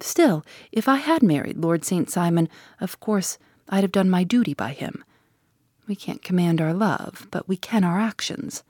Still, 0.00 0.44
if 0.72 0.88
I 0.88 0.96
had 0.96 1.22
married 1.22 1.58
Lord 1.58 1.84
St. 1.84 2.10
Simon, 2.10 2.48
of 2.80 2.98
course 2.98 3.38
I'd 3.68 3.84
have 3.84 3.92
done 3.92 4.10
my 4.10 4.24
duty 4.24 4.54
by 4.54 4.72
him. 4.72 5.04
We 5.86 5.94
can't 5.94 6.22
command 6.22 6.60
our 6.60 6.74
love, 6.74 7.28
but 7.30 7.46
we 7.46 7.56
can 7.56 7.84
our 7.84 8.00
actions. 8.00 8.64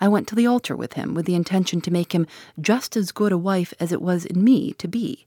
I 0.00 0.08
went 0.08 0.26
to 0.28 0.34
the 0.34 0.46
altar 0.46 0.74
with 0.74 0.94
him 0.94 1.14
with 1.14 1.26
the 1.26 1.34
intention 1.34 1.80
to 1.82 1.90
make 1.90 2.14
him 2.14 2.26
just 2.60 2.96
as 2.96 3.12
good 3.12 3.32
a 3.32 3.38
wife 3.38 3.74
as 3.78 3.92
it 3.92 4.00
was 4.00 4.24
in 4.24 4.42
me 4.42 4.72
to 4.74 4.88
be. 4.88 5.26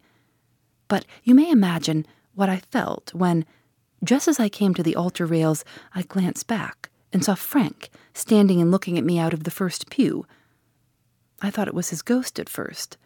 But 0.87 1.05
you 1.23 1.35
may 1.35 1.49
imagine 1.49 2.05
what 2.33 2.49
I 2.49 2.57
felt 2.71 3.13
when, 3.13 3.45
just 4.03 4.27
as 4.27 4.39
I 4.39 4.49
came 4.49 4.73
to 4.73 4.83
the 4.83 4.95
altar 4.95 5.25
rails, 5.25 5.63
I 5.93 6.01
glanced 6.01 6.47
back 6.47 6.89
and 7.11 7.23
saw 7.23 7.35
Frank 7.35 7.89
standing 8.13 8.59
and 8.59 8.71
looking 8.71 8.97
at 8.97 9.05
me 9.05 9.19
out 9.19 9.33
of 9.33 9.43
the 9.43 9.51
first 9.51 9.89
pew. 9.89 10.25
I 11.41 11.51
thought 11.51 11.67
it 11.67 11.75
was 11.75 11.89
his 11.89 12.01
ghost 12.01 12.39
at 12.39 12.49
first, 12.49 12.97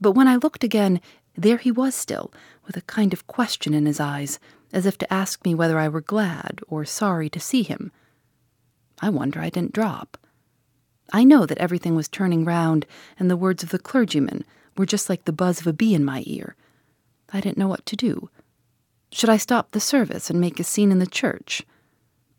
but 0.00 0.12
when 0.12 0.28
I 0.28 0.36
looked 0.36 0.64
again, 0.64 1.00
there 1.36 1.58
he 1.58 1.70
was 1.70 1.94
still, 1.94 2.32
with 2.66 2.76
a 2.76 2.82
kind 2.82 3.12
of 3.12 3.26
question 3.26 3.74
in 3.74 3.86
his 3.86 4.00
eyes, 4.00 4.38
as 4.72 4.86
if 4.86 4.96
to 4.98 5.12
ask 5.12 5.44
me 5.44 5.54
whether 5.54 5.78
I 5.78 5.88
were 5.88 6.00
glad 6.00 6.60
or 6.68 6.84
sorry 6.84 7.28
to 7.30 7.40
see 7.40 7.62
him. 7.62 7.92
I 9.00 9.10
wonder 9.10 9.40
I 9.40 9.50
didn't 9.50 9.72
drop. 9.72 10.16
I 11.12 11.24
know 11.24 11.44
that 11.44 11.58
everything 11.58 11.94
was 11.94 12.08
turning 12.08 12.44
round, 12.44 12.86
and 13.18 13.30
the 13.30 13.36
words 13.36 13.62
of 13.62 13.68
the 13.68 13.78
clergyman 13.78 14.44
were 14.76 14.86
just 14.86 15.10
like 15.10 15.26
the 15.26 15.32
buzz 15.32 15.60
of 15.60 15.66
a 15.66 15.72
bee 15.72 15.94
in 15.94 16.04
my 16.04 16.22
ear. 16.26 16.56
I 17.32 17.40
didn't 17.40 17.58
know 17.58 17.68
what 17.68 17.84
to 17.86 17.96
do. 17.96 18.30
Should 19.12 19.28
I 19.28 19.36
stop 19.36 19.70
the 19.70 19.80
service 19.80 20.30
and 20.30 20.40
make 20.40 20.58
a 20.58 20.64
scene 20.64 20.90
in 20.90 20.98
the 20.98 21.06
church? 21.06 21.62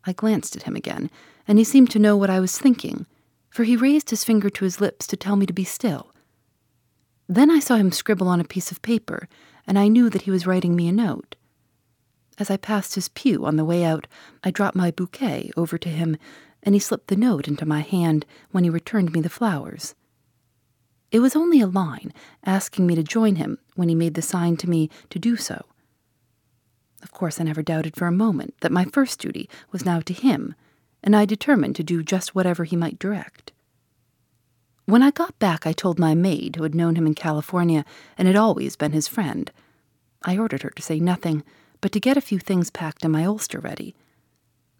I 0.04 0.12
glanced 0.12 0.56
at 0.56 0.64
him 0.64 0.74
again, 0.74 1.08
and 1.46 1.56
he 1.56 1.64
seemed 1.64 1.90
to 1.92 2.00
know 2.00 2.16
what 2.16 2.30
I 2.30 2.40
was 2.40 2.58
thinking, 2.58 3.06
for 3.48 3.62
he 3.62 3.76
raised 3.76 4.10
his 4.10 4.24
finger 4.24 4.50
to 4.50 4.64
his 4.64 4.80
lips 4.80 5.06
to 5.06 5.16
tell 5.16 5.36
me 5.36 5.46
to 5.46 5.52
be 5.52 5.64
still. 5.64 6.12
Then 7.28 7.50
I 7.50 7.60
saw 7.60 7.76
him 7.76 7.92
scribble 7.92 8.28
on 8.28 8.40
a 8.40 8.44
piece 8.44 8.72
of 8.72 8.82
paper, 8.82 9.28
and 9.68 9.78
I 9.78 9.86
knew 9.86 10.10
that 10.10 10.22
he 10.22 10.32
was 10.32 10.46
writing 10.46 10.74
me 10.74 10.88
a 10.88 10.92
note. 10.92 11.36
As 12.36 12.50
I 12.50 12.56
passed 12.56 12.96
his 12.96 13.08
pew 13.08 13.46
on 13.46 13.54
the 13.54 13.64
way 13.64 13.84
out, 13.84 14.08
I 14.42 14.50
dropped 14.50 14.76
my 14.76 14.90
bouquet 14.90 15.52
over 15.56 15.78
to 15.78 15.88
him 15.88 16.16
and 16.64 16.74
he 16.74 16.80
slipped 16.80 17.06
the 17.06 17.16
note 17.16 17.46
into 17.46 17.64
my 17.64 17.80
hand 17.80 18.26
when 18.50 18.64
he 18.64 18.70
returned 18.70 19.12
me 19.12 19.20
the 19.20 19.28
flowers. 19.28 19.94
It 21.12 21.20
was 21.20 21.36
only 21.36 21.60
a 21.60 21.68
line 21.68 22.12
asking 22.44 22.86
me 22.86 22.96
to 22.96 23.04
join 23.04 23.36
him 23.36 23.58
when 23.76 23.88
he 23.88 23.94
made 23.94 24.14
the 24.14 24.22
sign 24.22 24.56
to 24.56 24.68
me 24.68 24.90
to 25.10 25.20
do 25.20 25.36
so. 25.36 25.66
Of 27.02 27.12
course, 27.12 27.40
I 27.40 27.44
never 27.44 27.62
doubted 27.62 27.94
for 27.94 28.06
a 28.08 28.12
moment 28.12 28.54
that 28.60 28.72
my 28.72 28.84
first 28.86 29.20
duty 29.20 29.48
was 29.70 29.84
now 29.84 30.00
to 30.00 30.12
him, 30.12 30.56
and 31.02 31.14
I 31.14 31.26
determined 31.26 31.76
to 31.76 31.84
do 31.84 32.02
just 32.02 32.34
whatever 32.34 32.64
he 32.64 32.74
might 32.74 32.98
direct. 32.98 33.52
When 34.86 35.02
I 35.02 35.10
got 35.10 35.38
back, 35.38 35.66
I 35.66 35.72
told 35.72 35.98
my 35.98 36.14
maid, 36.14 36.56
who 36.56 36.62
had 36.62 36.74
known 36.74 36.96
him 36.96 37.06
in 37.06 37.14
California 37.14 37.84
and 38.18 38.26
had 38.26 38.36
always 38.36 38.74
been 38.74 38.92
his 38.92 39.06
friend. 39.06 39.52
I 40.24 40.36
ordered 40.36 40.62
her 40.62 40.70
to 40.70 40.82
say 40.82 40.98
nothing, 40.98 41.44
but 41.80 41.92
to 41.92 42.00
get 42.00 42.16
a 42.16 42.22
few 42.22 42.38
things 42.38 42.70
packed 42.70 43.04
and 43.04 43.12
my 43.12 43.24
ulster 43.24 43.60
ready. 43.60 43.94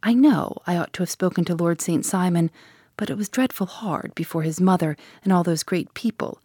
I 0.07 0.13
know 0.13 0.59
I 0.67 0.77
ought 0.77 0.93
to 0.93 1.03
have 1.03 1.09
spoken 1.09 1.47
to 1.47 1.55
Lord 1.55 1.81
St. 1.81 2.05
Simon, 2.05 2.51
but 2.99 3.09
it 3.09 3.17
was 3.17 3.31
dreadful 3.31 3.67
hard 3.67 4.15
before 4.15 4.43
his 4.43 4.61
mother 4.61 4.99
and 5.25 5.33
all 5.33 5.43
those 5.43 5.63
great 5.63 5.95
people. 5.95 6.41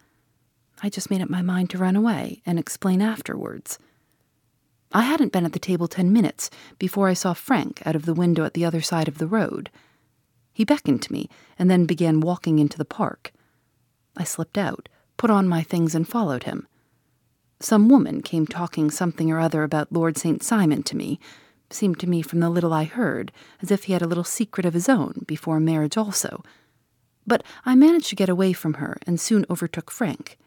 I 0.82 0.88
just 0.88 1.10
made 1.10 1.20
up 1.20 1.28
my 1.28 1.42
mind 1.42 1.68
to 1.70 1.78
run 1.78 1.94
away 1.94 2.40
and 2.46 2.58
explain 2.58 3.02
afterwards. 3.02 3.78
I 4.92 5.02
hadn't 5.02 5.30
been 5.30 5.44
at 5.44 5.52
the 5.52 5.58
table 5.58 5.88
ten 5.88 6.10
minutes 6.10 6.48
before 6.78 7.08
I 7.08 7.12
saw 7.12 7.34
Frank 7.34 7.82
out 7.84 7.94
of 7.94 8.06
the 8.06 8.14
window 8.14 8.46
at 8.46 8.54
the 8.54 8.64
other 8.64 8.80
side 8.80 9.08
of 9.08 9.18
the 9.18 9.26
road. 9.26 9.68
He 10.54 10.64
beckoned 10.64 11.02
to 11.02 11.12
me 11.12 11.28
and 11.58 11.70
then 11.70 11.84
began 11.84 12.20
walking 12.20 12.58
into 12.58 12.78
the 12.78 12.86
park. 12.86 13.30
I 14.16 14.24
slipped 14.24 14.56
out, 14.56 14.88
put 15.18 15.28
on 15.28 15.46
my 15.46 15.62
things, 15.62 15.94
and 15.94 16.08
followed 16.08 16.44
him. 16.44 16.66
Some 17.60 17.90
woman 17.90 18.22
came 18.22 18.46
talking 18.46 18.90
something 18.90 19.30
or 19.30 19.38
other 19.38 19.64
about 19.64 19.92
Lord 19.92 20.16
St. 20.16 20.42
Simon 20.42 20.82
to 20.84 20.96
me, 20.96 21.20
seemed 21.72 21.98
to 22.00 22.08
me 22.08 22.22
from 22.22 22.40
the 22.40 22.50
little 22.50 22.72
I 22.72 22.84
heard 22.84 23.32
as 23.62 23.70
if 23.70 23.84
he 23.84 23.92
had 23.92 24.02
a 24.02 24.06
little 24.06 24.24
secret 24.24 24.66
of 24.66 24.74
his 24.74 24.88
own 24.88 25.24
before 25.26 25.60
marriage 25.60 25.96
also. 25.96 26.42
But 27.26 27.42
I 27.64 27.74
managed 27.74 28.08
to 28.08 28.16
get 28.16 28.28
away 28.28 28.52
from 28.52 28.74
her 28.74 28.98
and 29.06 29.20
soon 29.20 29.46
overtook 29.48 29.90
Frank. 29.90 30.38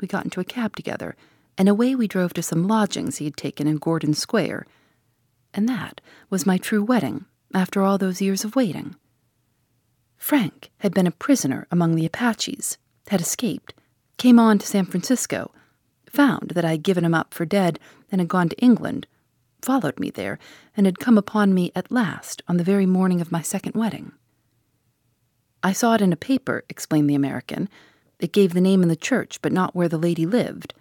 We 0.00 0.08
got 0.08 0.24
into 0.24 0.40
a 0.40 0.44
cab 0.44 0.76
together 0.76 1.16
and 1.56 1.68
away 1.68 1.94
we 1.94 2.08
drove 2.08 2.34
to 2.34 2.42
some 2.42 2.66
lodgings 2.66 3.18
he 3.18 3.24
had 3.24 3.36
taken 3.36 3.66
in 3.66 3.76
Gordon 3.76 4.14
Square. 4.14 4.66
And 5.52 5.68
that 5.68 6.00
was 6.30 6.46
my 6.46 6.58
true 6.58 6.82
wedding, 6.82 7.26
after 7.54 7.82
all 7.82 7.98
those 7.98 8.20
years 8.20 8.44
of 8.44 8.56
waiting. 8.56 8.96
Frank 10.16 10.70
had 10.78 10.94
been 10.94 11.06
a 11.06 11.12
prisoner 11.12 11.66
among 11.70 11.94
the 11.94 12.06
Apaches, 12.06 12.78
had 13.08 13.20
escaped, 13.20 13.74
came 14.16 14.38
on 14.38 14.58
to 14.58 14.66
San 14.66 14.86
Francisco, 14.86 15.52
found 16.08 16.50
that 16.50 16.64
I 16.64 16.72
had 16.72 16.82
given 16.82 17.04
him 17.04 17.14
up 17.14 17.34
for 17.34 17.44
dead 17.44 17.78
and 18.10 18.20
had 18.20 18.28
gone 18.28 18.48
to 18.48 18.58
England, 18.58 19.06
followed 19.64 19.98
me 19.98 20.10
there, 20.10 20.38
and 20.76 20.86
had 20.86 20.98
come 20.98 21.16
upon 21.16 21.54
me 21.54 21.72
at 21.74 21.90
last 21.90 22.42
on 22.46 22.58
the 22.58 22.64
very 22.64 22.86
morning 22.86 23.20
of 23.20 23.32
my 23.32 23.40
second 23.40 23.74
wedding. 23.74 24.12
I 25.62 25.72
saw 25.72 25.94
it 25.94 26.02
in 26.02 26.12
a 26.12 26.16
paper, 26.16 26.64
explained 26.68 27.08
the 27.08 27.14
American. 27.14 27.70
It 28.20 28.32
gave 28.32 28.52
the 28.52 28.60
name 28.60 28.82
in 28.82 28.90
the 28.90 28.96
church, 28.96 29.40
but 29.40 29.52
not 29.52 29.74
where 29.74 29.88
the 29.88 29.96
lady 29.98 30.26
lived. 30.26 30.74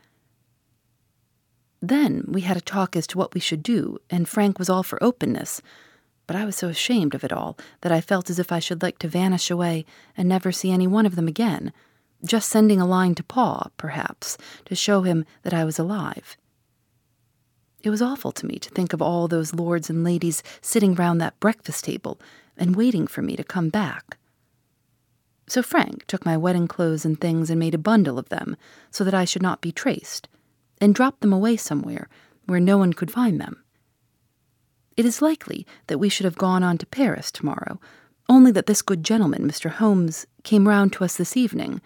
Then 1.82 2.26
we 2.28 2.42
had 2.42 2.58
a 2.58 2.62
talk 2.62 2.96
as 2.96 3.08
to 3.08 3.18
what 3.18 3.34
we 3.34 3.40
should 3.40 3.64
do, 3.64 4.00
and 4.10 4.28
Frank 4.28 4.60
was 4.60 4.70
all 4.70 4.84
for 4.84 5.02
openness. 5.02 5.62
But 6.28 6.36
I 6.36 6.46
was 6.46 6.56
so 6.56 6.68
ashamed 6.68 7.16
of 7.16 7.24
it 7.24 7.34
all 7.34 7.58
that 7.82 7.92
I 7.92 8.02
felt 8.02 8.30
as 8.30 8.40
if 8.40 8.52
I 8.52 8.60
should 8.60 8.82
like 8.82 9.00
to 9.00 9.08
vanish 9.08 9.50
away 9.50 9.86
and 10.18 10.28
never 10.28 10.52
see 10.52 10.72
any 10.72 10.88
one 10.88 11.06
of 11.06 11.16
them 11.16 11.28
again, 11.28 11.72
just 12.26 12.50
sending 12.50 12.80
a 12.80 12.86
line 12.86 13.16
to 13.16 13.24
Pa, 13.24 13.70
perhaps, 13.78 14.38
to 14.66 14.76
show 14.76 15.02
him 15.02 15.26
that 15.44 15.54
I 15.54 15.66
was 15.66 15.80
alive. 15.80 16.38
It 17.84 17.90
was 17.90 18.02
awful 18.02 18.32
to 18.32 18.46
me 18.46 18.60
to 18.60 18.70
think 18.70 18.94
of 18.94 19.02
all 19.02 19.28
those 19.28 19.54
lords 19.54 19.90
and 19.90 20.06
ladies 20.06 20.42
sitting 20.62 20.96
round 20.96 21.20
that 21.20 21.40
breakfast 21.42 21.84
table 21.84 22.20
and 22.58 22.78
waiting 22.78 23.08
for 23.08 23.22
me 23.22 23.36
to 23.36 23.44
come 23.44 23.70
back. 23.70 24.18
So 25.48 25.62
Frank 25.62 26.08
took 26.08 26.26
my 26.26 26.38
wedding 26.38 26.70
clothes 26.70 27.04
and 27.04 27.20
things 27.20 27.50
and 27.50 27.60
made 27.60 27.76
a 27.76 27.80
bundle 27.80 28.18
of 28.18 28.30
them 28.30 28.56
so 28.90 29.04
that 29.04 29.14
I 29.14 29.26
should 29.26 29.42
not 29.42 29.60
be 29.60 29.74
traced 29.74 30.30
and 30.80 30.96
dropped 30.96 31.20
them 31.20 31.34
away 31.34 31.58
somewhere 31.58 32.08
where 32.46 32.62
no 32.62 32.78
one 32.78 32.94
could 32.94 33.12
find 33.12 33.40
them. 33.40 33.62
It 34.96 35.06
is 35.06 35.22
likely 35.22 35.68
that 35.88 35.98
we 35.98 36.08
should 36.08 36.26
have 36.26 36.38
gone 36.38 36.64
on 36.64 36.78
to 36.78 36.86
Paris 36.86 37.32
tomorrow, 37.32 37.82
only 38.30 38.52
that 38.52 38.68
this 38.68 38.82
good 38.82 39.04
gentleman, 39.04 39.46
Mr. 39.46 39.70
Holmes, 39.70 40.26
came 40.44 40.68
round 40.68 40.94
to 40.94 41.04
us 41.04 41.18
this 41.18 41.36
evening, 41.36 41.82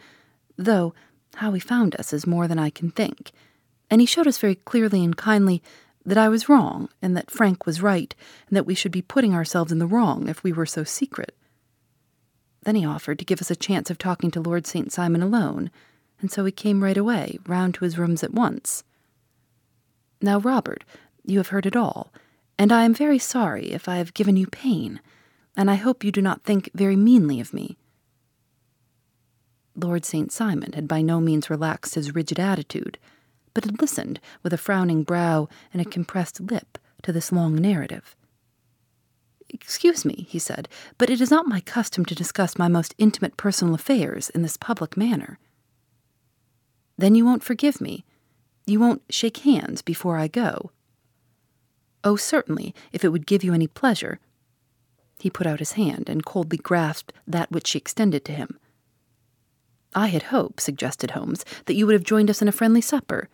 though 0.57 0.93
how 1.35 1.53
he 1.53 1.59
found 1.59 1.95
us 1.95 2.13
is 2.13 2.27
more 2.27 2.47
than 2.47 2.59
I 2.59 2.69
can 2.69 2.91
think, 2.91 3.31
and 3.89 4.01
he 4.01 4.07
showed 4.07 4.27
us 4.27 4.37
very 4.37 4.55
clearly 4.55 5.03
and 5.03 5.15
kindly 5.15 5.63
that 6.07 6.17
I 6.17 6.29
was 6.29 6.47
wrong 6.47 6.87
and 7.01 7.17
that 7.17 7.29
Frank 7.29 7.65
was 7.65 7.81
right, 7.81 8.15
and 8.47 8.55
that 8.55 8.65
we 8.65 8.73
should 8.73 8.93
be 8.93 9.01
putting 9.01 9.35
ourselves 9.35 9.73
in 9.73 9.79
the 9.79 9.85
wrong 9.85 10.29
if 10.29 10.41
we 10.41 10.53
were 10.53 10.65
so 10.65 10.85
secret. 10.85 11.35
Then 12.63 12.75
he 12.75 12.85
offered 12.85 13.19
to 13.19 13.25
give 13.25 13.41
us 13.41 13.51
a 13.51 13.57
chance 13.57 13.89
of 13.89 13.97
talking 13.97 14.31
to 14.31 14.41
Lord 14.41 14.65
St. 14.65 14.91
Simon 14.91 15.21
alone, 15.21 15.69
and 16.21 16.31
so 16.31 16.45
he 16.45 16.51
came 16.51 16.81
right 16.81 16.97
away, 16.97 17.37
round 17.45 17.73
to 17.75 17.83
his 17.83 17.97
rooms 17.97 18.23
at 18.23 18.33
once. 18.33 18.85
Now, 20.21 20.39
Robert, 20.39 20.85
you 21.25 21.39
have 21.39 21.49
heard 21.49 21.65
it 21.65 21.75
all, 21.75 22.13
and 22.57 22.71
I 22.71 22.85
am 22.85 22.93
very 22.93 23.19
sorry 23.19 23.71
if 23.71 23.89
I 23.89 23.97
have 23.97 24.13
given 24.13 24.37
you 24.37 24.47
pain, 24.47 25.01
and 25.57 25.69
I 25.69 25.75
hope 25.75 26.05
you 26.05 26.11
do 26.11 26.21
not 26.21 26.43
think 26.43 26.71
very 26.73 26.95
meanly 26.95 27.41
of 27.41 27.53
me. 27.53 27.77
Lord 29.75 30.05
St. 30.05 30.31
Simon 30.31 30.71
had 30.71 30.87
by 30.87 31.01
no 31.01 31.19
means 31.19 31.49
relaxed 31.49 31.95
his 31.95 32.15
rigid 32.15 32.39
attitude, 32.39 32.97
but 33.57 33.65
had 33.65 33.81
listened 33.81 34.19
with 34.43 34.53
a 34.53 34.57
frowning 34.57 35.01
brow 35.01 35.49
and 35.73 35.81
a 35.81 35.89
compressed 35.89 36.39
lip 36.39 36.77
to 37.01 37.11
this 37.11 37.31
long 37.31 37.55
narrative. 37.55 38.15
Excuse 39.49 40.05
me, 40.05 40.27
he 40.29 40.37
said, 40.37 40.69
but 40.99 41.09
it 41.09 41.19
is 41.19 41.31
not 41.31 41.47
my 41.47 41.59
custom 41.61 42.05
to 42.05 42.13
discuss 42.13 42.59
my 42.59 42.67
most 42.67 42.93
intimate 42.99 43.35
personal 43.35 43.73
affairs 43.73 44.29
in 44.29 44.43
this 44.43 44.57
public 44.57 44.95
manner. 44.95 45.39
Then 46.99 47.15
you 47.15 47.25
won't 47.25 47.43
forgive 47.43 47.81
me, 47.81 48.05
you 48.67 48.79
won't 48.79 49.01
shake 49.09 49.37
hands 49.37 49.81
before 49.81 50.19
I 50.19 50.27
go? 50.27 50.69
Oh, 52.03 52.15
certainly, 52.15 52.75
if 52.91 53.03
it 53.03 53.09
would 53.09 53.25
give 53.25 53.43
you 53.43 53.55
any 53.55 53.65
pleasure. 53.65 54.19
He 55.17 55.31
put 55.31 55.47
out 55.47 55.57
his 55.57 55.71
hand 55.71 56.09
and 56.09 56.23
coldly 56.23 56.59
grasped 56.59 57.11
that 57.25 57.51
which 57.51 57.65
she 57.65 57.79
extended 57.79 58.23
to 58.25 58.33
him. 58.33 58.59
I 59.95 60.09
had 60.09 60.23
hoped, 60.29 60.61
suggested 60.61 61.09
Holmes, 61.09 61.43
that 61.65 61.73
you 61.73 61.87
would 61.87 61.93
have 61.93 62.03
joined 62.03 62.29
us 62.29 62.39
in 62.39 62.47
a 62.47 62.51
friendly 62.51 62.81
supper. 62.81 63.29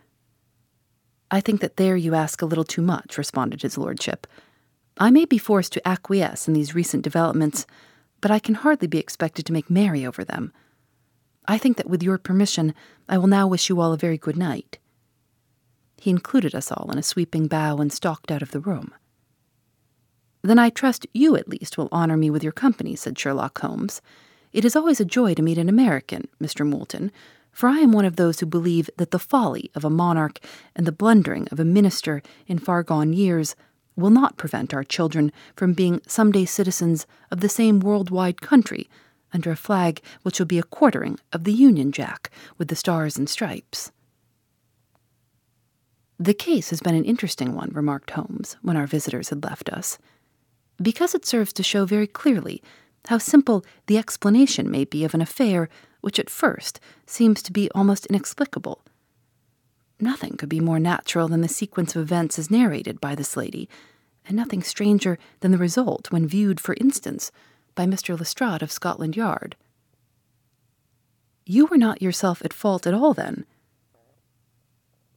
I 1.34 1.40
think 1.40 1.60
that 1.62 1.78
there 1.78 1.96
you 1.96 2.14
ask 2.14 2.42
a 2.42 2.46
little 2.46 2.62
too 2.62 2.80
much, 2.80 3.18
responded 3.18 3.62
his 3.62 3.76
lordship. 3.76 4.28
I 4.98 5.10
may 5.10 5.24
be 5.24 5.36
forced 5.36 5.72
to 5.72 5.88
acquiesce 5.88 6.46
in 6.46 6.54
these 6.54 6.76
recent 6.76 7.02
developments, 7.02 7.66
but 8.20 8.30
I 8.30 8.38
can 8.38 8.54
hardly 8.54 8.86
be 8.86 9.00
expected 9.00 9.44
to 9.46 9.52
make 9.52 9.68
merry 9.68 10.06
over 10.06 10.22
them. 10.22 10.52
I 11.46 11.58
think 11.58 11.76
that 11.76 11.88
with 11.88 12.04
your 12.04 12.18
permission, 12.18 12.72
I 13.08 13.18
will 13.18 13.26
now 13.26 13.48
wish 13.48 13.68
you 13.68 13.80
all 13.80 13.92
a 13.92 13.96
very 13.96 14.16
good 14.16 14.36
night. 14.36 14.78
He 15.96 16.08
included 16.08 16.54
us 16.54 16.70
all 16.70 16.88
in 16.92 16.98
a 16.98 17.02
sweeping 17.02 17.48
bow 17.48 17.78
and 17.78 17.92
stalked 17.92 18.30
out 18.30 18.40
of 18.40 18.52
the 18.52 18.60
room. 18.60 18.94
Then 20.42 20.60
I 20.60 20.70
trust 20.70 21.04
you 21.12 21.34
at 21.34 21.48
least 21.48 21.76
will 21.76 21.88
honor 21.90 22.16
me 22.16 22.30
with 22.30 22.44
your 22.44 22.52
company, 22.52 22.94
said 22.94 23.18
Sherlock 23.18 23.58
Holmes. 23.58 24.00
It 24.52 24.64
is 24.64 24.76
always 24.76 25.00
a 25.00 25.04
joy 25.04 25.34
to 25.34 25.42
meet 25.42 25.58
an 25.58 25.68
American, 25.68 26.28
Mr. 26.40 26.64
Moulton, 26.64 27.10
for 27.54 27.68
I 27.68 27.78
am 27.78 27.92
one 27.92 28.04
of 28.04 28.16
those 28.16 28.40
who 28.40 28.46
believe 28.46 28.90
that 28.98 29.12
the 29.12 29.18
folly 29.18 29.70
of 29.74 29.84
a 29.84 29.90
monarch 29.90 30.40
and 30.74 30.86
the 30.86 30.92
blundering 30.92 31.48
of 31.50 31.60
a 31.60 31.64
minister 31.64 32.20
in 32.46 32.58
far 32.58 32.82
gone 32.82 33.12
years 33.12 33.54
will 33.96 34.10
not 34.10 34.36
prevent 34.36 34.74
our 34.74 34.82
children 34.82 35.32
from 35.56 35.72
being 35.72 36.02
some 36.06 36.32
day 36.32 36.44
citizens 36.44 37.06
of 37.30 37.40
the 37.40 37.48
same 37.48 37.78
world-wide 37.78 38.40
country 38.40 38.88
under 39.32 39.52
a 39.52 39.56
flag 39.56 40.00
which 40.22 40.38
will 40.38 40.46
be 40.46 40.58
a 40.58 40.64
quartering 40.64 41.18
of 41.32 41.44
the 41.44 41.52
Union 41.52 41.92
Jack 41.92 42.30
with 42.58 42.68
the 42.68 42.76
stars 42.76 43.16
and 43.16 43.28
stripes. 43.28 43.92
The 46.18 46.34
case 46.34 46.70
has 46.70 46.80
been 46.80 46.94
an 46.94 47.04
interesting 47.04 47.54
one, 47.54 47.70
remarked 47.72 48.10
Holmes, 48.10 48.56
when 48.62 48.76
our 48.76 48.86
visitors 48.86 49.30
had 49.30 49.44
left 49.44 49.68
us, 49.68 49.98
because 50.80 51.14
it 51.14 51.26
serves 51.26 51.52
to 51.52 51.62
show 51.62 51.84
very 51.84 52.06
clearly 52.06 52.62
how 53.06 53.18
simple 53.18 53.64
the 53.86 53.98
explanation 53.98 54.70
may 54.70 54.84
be 54.84 55.04
of 55.04 55.14
an 55.14 55.20
affair 55.20 55.68
which 56.04 56.18
at 56.18 56.30
first 56.30 56.78
seems 57.06 57.42
to 57.42 57.52
be 57.52 57.70
almost 57.74 58.06
inexplicable. 58.06 58.82
Nothing 59.98 60.36
could 60.36 60.48
be 60.48 60.60
more 60.60 60.78
natural 60.78 61.28
than 61.28 61.40
the 61.40 61.48
sequence 61.48 61.96
of 61.96 62.02
events 62.02 62.38
as 62.38 62.50
narrated 62.50 63.00
by 63.00 63.14
this 63.14 63.36
lady, 63.36 63.68
and 64.26 64.36
nothing 64.36 64.62
stranger 64.62 65.18
than 65.40 65.50
the 65.50 65.58
result 65.58 66.12
when 66.12 66.26
viewed, 66.26 66.60
for 66.60 66.76
instance, 66.80 67.32
by 67.74 67.86
Mr. 67.86 68.18
Lestrade 68.18 68.62
of 68.62 68.70
Scotland 68.70 69.16
Yard. 69.16 69.56
You 71.46 71.66
were 71.66 71.78
not 71.78 72.02
yourself 72.02 72.44
at 72.44 72.52
fault 72.52 72.86
at 72.86 72.94
all, 72.94 73.14
then, 73.14 73.44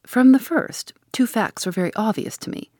from 0.08 0.32
the 0.32 0.38
first, 0.38 0.94
two 1.12 1.26
facts 1.26 1.66
were 1.66 1.72
very 1.72 1.92
obvious 1.94 2.38
to 2.38 2.48
me. 2.48 2.70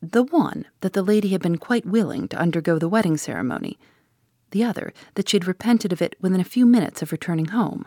The 0.00 0.22
one, 0.22 0.66
that 0.80 0.92
the 0.92 1.02
lady 1.02 1.30
had 1.30 1.42
been 1.42 1.58
quite 1.58 1.84
willing 1.84 2.28
to 2.28 2.38
undergo 2.38 2.78
the 2.78 2.88
wedding 2.88 3.16
ceremony. 3.16 3.80
The 4.52 4.64
other, 4.64 4.92
that 5.14 5.28
she 5.28 5.36
had 5.36 5.46
repented 5.46 5.92
of 5.92 6.00
it 6.00 6.14
within 6.20 6.40
a 6.40 6.44
few 6.44 6.66
minutes 6.66 7.02
of 7.02 7.10
returning 7.10 7.46
home. 7.46 7.86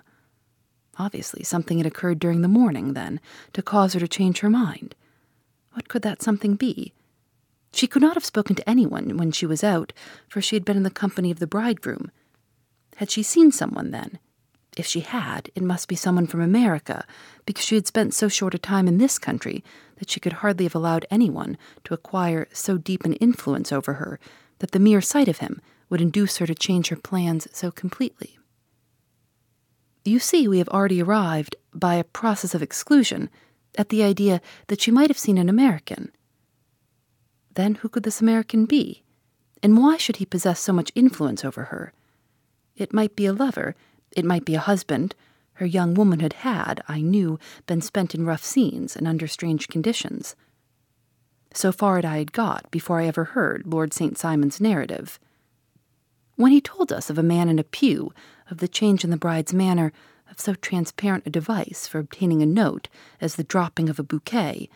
Obviously, 0.98 1.44
something 1.44 1.78
had 1.78 1.88
occurred 1.88 2.20
during 2.20 2.42
the 2.42 2.48
morning, 2.48 2.94
then, 2.94 3.20
to 3.54 3.62
cause 3.62 3.94
her 3.94 4.00
to 4.00 4.08
change 4.08 4.40
her 4.40 4.50
mind. 4.50 4.96
What 5.74 5.88
could 5.88 6.02
that 6.02 6.22
something 6.22 6.56
be? 6.56 6.94
She 7.72 7.88
could 7.88 8.02
not 8.02 8.16
have 8.16 8.26
spoken 8.26 8.56
to 8.56 8.70
anyone 8.70 9.18
when 9.18 9.32
she 9.32 9.46
was 9.46 9.64
out, 9.64 9.94
for 10.28 10.42
she 10.42 10.56
had 10.56 10.66
been 10.66 10.78
in 10.78 10.84
the 10.84 10.90
company 10.90 11.30
of 11.30 11.40
the 11.40 11.48
bridegroom. 11.48 12.10
Had 12.96 13.12
she 13.12 13.22
seen 13.22 13.52
someone 13.52 13.92
then? 13.92 14.18
If 14.78 14.86
she 14.86 15.02
had, 15.02 15.52
it 15.54 15.64
must 15.64 15.88
be 15.88 15.96
someone 15.96 16.26
from 16.26 16.42
America, 16.42 17.06
because 17.46 17.66
she 17.66 17.76
had 17.76 17.86
spent 17.86 18.14
so 18.14 18.28
short 18.28 18.56
a 18.56 18.58
time 18.58 18.88
in 18.88 18.98
this 18.98 19.20
country 19.20 19.64
that 19.98 20.10
she 20.10 20.20
could 20.20 20.34
hardly 20.34 20.66
have 20.66 20.76
allowed 20.76 21.06
anyone 21.12 21.58
to 21.84 21.94
acquire 21.94 22.48
so 22.54 22.78
deep 22.78 23.06
an 23.06 23.14
influence 23.14 23.72
over 23.72 23.94
her 23.94 24.20
that 24.60 24.72
the 24.72 24.80
mere 24.80 25.02
sight 25.02 25.28
of 25.28 25.38
him 25.38 25.62
would 25.90 26.02
induce 26.02 26.38
her 26.38 26.48
to 26.48 26.56
change 26.56 26.90
her 26.90 26.96
plans 26.96 27.48
so 27.52 27.72
completely. 27.72 28.38
You 30.04 30.20
see, 30.20 30.48
we 30.48 30.60
have 30.60 30.70
already 30.70 31.02
arrived, 31.02 31.56
by 31.74 31.96
a 31.96 32.04
process 32.04 32.54
of 32.54 32.62
exclusion, 32.62 33.30
at 33.78 33.90
the 33.90 34.04
idea 34.04 34.42
that 34.68 34.82
she 34.82 34.92
might 34.92 35.10
have 35.10 35.18
seen 35.18 35.38
an 35.38 35.50
American. 35.50 36.12
Then 37.54 37.76
who 37.76 37.90
could 37.90 38.04
this 38.04 38.22
American 38.22 38.66
be? 38.66 39.04
And 39.64 39.78
why 39.78 39.98
should 39.98 40.18
he 40.18 40.26
possess 40.26 40.60
so 40.60 40.74
much 40.74 40.92
influence 40.96 41.44
over 41.44 41.66
her? 41.66 41.94
It 42.76 42.94
might 42.94 43.16
be 43.16 43.26
a 43.26 43.34
lover, 43.34 43.76
it 44.12 44.26
might 44.26 44.46
be 44.46 44.56
a 44.56 44.60
husband. 44.60 45.16
Her 45.54 45.66
young 45.66 45.94
womanhood 45.94 46.34
had, 46.34 46.84
I 46.88 47.02
knew, 47.02 47.40
been 47.66 47.82
spent 47.82 48.14
in 48.14 48.26
rough 48.26 48.44
scenes 48.44 48.96
and 48.96 49.08
under 49.08 49.28
strange 49.28 49.70
conditions. 49.70 50.36
So 51.54 51.72
far 51.72 51.96
had 51.96 52.06
I 52.06 52.18
had 52.18 52.34
got 52.34 52.70
before 52.70 53.00
I 53.00 53.08
ever 53.08 53.24
heard 53.24 53.64
Lord 53.66 53.94
St. 53.94 54.18
Simon's 54.18 54.60
narrative. 54.60 55.18
When 56.36 56.52
he 56.52 56.60
told 56.60 56.92
us 56.92 57.10
of 57.10 57.18
a 57.18 57.24
man 57.24 57.48
in 57.48 57.60
a 57.60 57.64
pew, 57.64 58.14
of 58.52 58.58
the 58.58 58.68
change 58.68 59.04
in 59.04 59.10
the 59.10 59.18
bride's 59.18 59.54
manner, 59.54 59.94
of 60.30 60.40
so 60.40 60.54
transparent 60.54 61.26
a 61.26 61.30
device 61.30 61.88
for 61.88 62.00
obtaining 62.00 62.42
a 62.42 62.46
note 62.46 62.90
as 63.22 63.36
the 63.36 63.44
dropping 63.44 63.88
of 63.88 64.00
a 64.00 64.04
bouquet, 64.04 64.70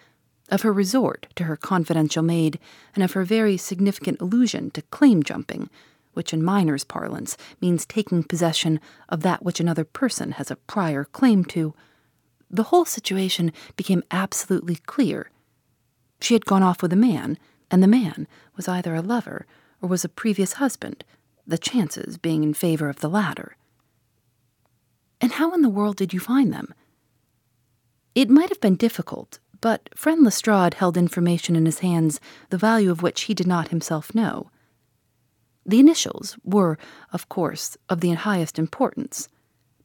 of 0.49 0.61
her 0.61 0.71
resort 0.71 1.27
to 1.35 1.43
her 1.43 1.57
confidential 1.57 2.23
maid, 2.23 2.59
and 2.95 3.03
of 3.03 3.11
her 3.11 3.23
very 3.23 3.57
significant 3.57 4.21
allusion 4.21 4.71
to 4.71 4.81
claim 4.83 5.21
jumping, 5.21 5.69
which 6.13 6.33
in 6.33 6.43
miners' 6.43 6.83
parlance 6.83 7.35
means 7.61 7.85
taking 7.85 8.23
possession 8.23 8.79
of 9.09 9.21
that 9.21 9.43
which 9.43 9.59
another 9.59 9.83
person 9.83 10.31
has 10.33 10.49
a 10.49 10.55
prior 10.55 11.03
claim 11.03 11.43
to, 11.43 11.73
the 12.49 12.63
whole 12.63 12.85
situation 12.85 13.51
became 13.75 14.03
absolutely 14.11 14.75
clear. 14.75 15.29
She 16.21 16.33
had 16.33 16.45
gone 16.45 16.63
off 16.63 16.81
with 16.81 16.93
a 16.93 16.97
man, 16.97 17.37
and 17.69 17.83
the 17.83 17.87
man 17.87 18.27
was 18.55 18.67
either 18.67 18.95
a 18.95 19.01
lover 19.01 19.45
or 19.81 19.89
was 19.89 20.03
a 20.03 20.09
previous 20.09 20.53
husband, 20.53 21.03
the 21.49 21.57
chances 21.57 22.17
being 22.17 22.43
in 22.43 22.53
favor 22.53 22.89
of 22.89 22.99
the 22.99 23.09
latter. 23.09 23.57
And 25.19 25.33
how 25.33 25.51
in 25.53 25.61
the 25.61 25.69
world 25.69 25.97
did 25.97 26.13
you 26.13 26.19
find 26.19 26.53
them? 26.53 26.73
It 28.13 28.29
might 28.29 28.49
have 28.49 28.61
been 28.61 28.75
difficult, 28.75 29.39
but 29.59 29.89
friend 29.95 30.23
Lestrade 30.23 30.75
held 30.75 30.95
information 30.95 31.55
in 31.55 31.65
his 31.65 31.79
hands 31.79 32.19
the 32.49 32.57
value 32.57 32.91
of 32.91 33.01
which 33.01 33.23
he 33.23 33.33
did 33.33 33.47
not 33.47 33.69
himself 33.69 34.13
know. 34.13 34.51
The 35.65 35.79
initials 35.79 36.37
were, 36.43 36.77
of 37.11 37.29
course, 37.29 37.77
of 37.89 38.01
the 38.01 38.11
highest 38.11 38.57
importance, 38.57 39.27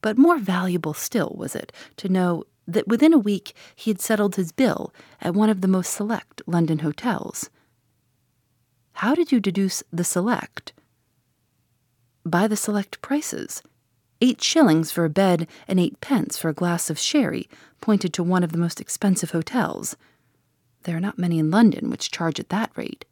but 0.03 0.19
more 0.19 0.39
valuable 0.39 0.95
still 0.95 1.35
was 1.37 1.57
it 1.57 1.73
to 1.97 2.09
know 2.09 2.45
that 2.67 2.89
within 2.89 3.13
a 3.13 3.19
week 3.19 3.55
he 3.75 3.91
had 3.91 4.01
settled 4.01 4.37
his 4.37 4.53
bill 4.53 4.93
at 5.21 5.35
one 5.35 5.51
of 5.51 5.61
the 5.61 5.69
most 5.69 5.93
select 5.93 6.43
London 6.47 6.81
hotels. 6.81 7.51
How 8.93 9.15
did 9.15 9.33
you 9.33 9.41
deduce 9.41 9.83
the 9.93 10.05
select? 10.05 10.73
By 12.27 12.49
the 12.49 12.57
select 12.57 13.03
prices. 13.03 13.63
Eight 14.23 14.43
shillings 14.43 14.91
for 14.91 15.05
a 15.05 15.11
bed 15.11 15.47
and 15.69 15.79
eight 15.79 16.01
pence 16.01 16.39
for 16.39 16.49
a 16.49 16.55
glass 16.55 16.89
of 16.89 16.99
sherry 16.99 17.51
pointed 17.83 18.15
to 18.15 18.23
one 18.23 18.43
of 18.43 18.53
the 18.53 18.59
most 18.59 18.81
expensive 18.81 19.33
hotels. 19.33 19.95
There 20.85 20.97
are 20.97 21.01
not 21.01 21.19
many 21.19 21.39
in 21.39 21.51
London 21.51 21.91
which 21.91 22.11
charge 22.11 22.41
at 22.41 22.49
that 22.49 22.71
rate. 22.77 23.05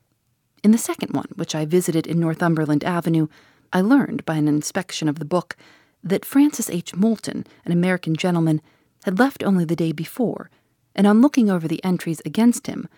In 0.64 0.70
the 0.70 0.78
second 0.78 1.12
one, 1.14 1.28
which 1.34 1.54
I 1.54 1.66
visited 1.66 2.06
in 2.06 2.20
Northumberland 2.20 2.84
Avenue, 2.84 3.26
I 3.70 3.82
learned 3.82 4.24
by 4.24 4.36
an 4.36 4.48
inspection 4.48 5.08
of 5.08 5.18
the 5.18 5.26
book 5.26 5.56
that 6.02 6.24
Francis 6.24 6.70
H. 6.70 6.94
Moulton, 6.94 7.46
an 7.66 7.72
American 7.72 8.16
gentleman, 8.16 8.62
had 9.04 9.18
left 9.18 9.42
only 9.42 9.66
the 9.66 9.76
day 9.76 9.92
before, 9.92 10.50
and 10.94 11.06
on 11.06 11.20
looking 11.20 11.50
over 11.50 11.68
the 11.68 11.84
entries 11.84 12.22
against 12.24 12.66
him, 12.66 12.88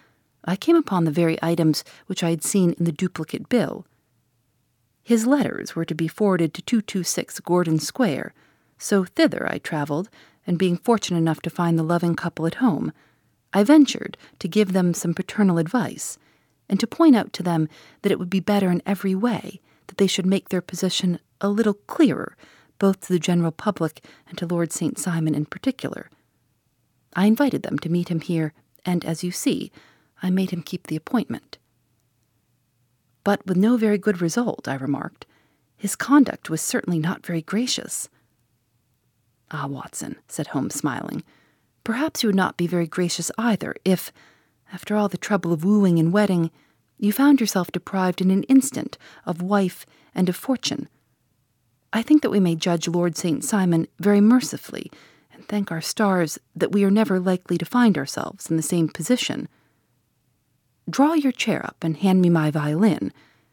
I 0.45 0.55
came 0.55 0.77
upon 0.77 1.05
the 1.05 1.11
very 1.11 1.39
items 1.43 1.83
which 2.07 2.23
I 2.23 2.31
had 2.31 2.45
seen 2.45 2.75
in 2.79 2.85
the 2.85 2.93
duplicate 2.93 3.49
bill. 3.49 3.85
His 5.05 5.27
letters 5.27 5.77
were 5.77 5.85
to 5.85 5.95
be 5.95 6.09
forwarded 6.09 6.55
to 6.55 6.63
226 6.63 7.41
Gordon 7.41 7.79
Square, 7.79 8.33
so 8.79 9.05
thither 9.05 9.47
I 9.47 9.59
travelled, 9.59 10.09
and 10.47 10.59
being 10.59 10.79
fortunate 10.79 11.19
enough 11.19 11.43
to 11.43 11.51
find 11.51 11.79
the 11.79 11.83
loving 11.83 12.15
couple 12.15 12.47
at 12.47 12.55
home, 12.55 12.91
I 13.53 13.65
ventured 13.65 14.17
to 14.39 14.49
give 14.49 14.73
them 14.73 14.95
some 14.95 15.13
paternal 15.13 15.59
advice 15.59 16.19
and 16.71 16.81
to 16.81 16.87
point 16.87 17.15
out 17.15 17.35
to 17.35 17.43
them 17.43 17.69
that 18.01 18.11
it 18.11 18.19
would 18.19 18.31
be 18.31 18.41
better 18.41 18.71
in 18.71 18.83
every 18.87 19.15
way 19.15 19.61
that 19.89 19.99
they 19.99 20.07
should 20.07 20.25
make 20.25 20.49
their 20.49 20.63
position 20.63 21.21
a 21.41 21.51
little 21.51 21.75
clearer, 21.75 22.35
both 22.79 23.01
to 23.01 23.13
the 23.13 23.19
general 23.19 23.53
public 23.53 24.03
and 24.27 24.39
to 24.39 24.47
Lord 24.47 24.73
St. 24.73 24.99
Simon 24.99 25.35
in 25.35 25.45
particular. 25.45 26.09
I 27.15 27.27
invited 27.27 27.63
them 27.63 27.79
to 27.81 27.91
meet 27.91 28.09
him 28.09 28.21
here, 28.21 28.55
and 28.87 29.05
as 29.05 29.23
you 29.23 29.31
see, 29.31 29.71
I 30.23 30.31
made 30.31 30.51
him 30.51 30.63
keep 30.63 30.87
the 30.87 30.97
appointment. 30.97 31.59
But 33.25 33.45
with 33.47 33.57
no 33.57 33.77
very 33.77 33.99
good 33.99 34.21
result, 34.21 34.69
I 34.69 34.75
remarked. 34.75 35.27
His 35.77 35.97
conduct 35.97 36.51
was 36.51 36.61
certainly 36.61 36.99
not 36.99 37.27
very 37.27 37.43
gracious. 37.43 38.09
Ah, 39.51 39.67
Watson, 39.67 40.17
said 40.29 40.49
Holmes, 40.49 40.75
smiling, 40.75 41.23
perhaps 41.83 42.23
you 42.23 42.29
would 42.29 42.37
not 42.37 42.57
be 42.57 42.67
very 42.67 42.87
gracious 42.87 43.31
either 43.37 43.75
if, 43.85 44.13
after 44.73 44.97
all 44.97 45.09
the 45.09 45.19
trouble 45.19 45.53
of 45.53 45.65
wooing 45.65 45.99
and 45.99 46.13
wedding, 46.13 46.51
you 46.99 47.13
found 47.13 47.41
yourself 47.41 47.71
deprived 47.73 48.21
in 48.21 48.31
an 48.31 48.45
instant 48.45 48.97
of 49.27 49.43
wife 49.43 49.85
and 50.15 50.29
of 50.29 50.37
fortune. 50.37 50.89
I 51.93 52.03
think 52.03 52.23
that 52.23 52.31
we 52.31 52.41
may 52.41 52.57
judge 52.57 52.89
Lord 52.89 53.17
St. 53.17 53.45
Simon 53.45 53.87
very 53.99 54.21
mercifully 54.21 54.91
and 55.33 55.47
thank 55.47 55.71
our 55.71 55.81
stars 55.81 56.39
that 56.57 56.73
we 56.73 56.85
are 56.85 56.91
never 56.91 57.21
likely 57.21 57.59
to 57.59 57.65
find 57.65 57.99
ourselves 57.99 58.51
in 58.51 58.57
the 58.57 58.63
same 58.63 58.89
position. 58.89 59.49
Draw 60.89 61.15
your 61.15 61.33
chair 61.33 61.65
up 61.65 61.77
and 61.83 61.97
hand 61.97 62.21
me 62.21 62.29
my 62.29 62.51
violin, 62.51 63.13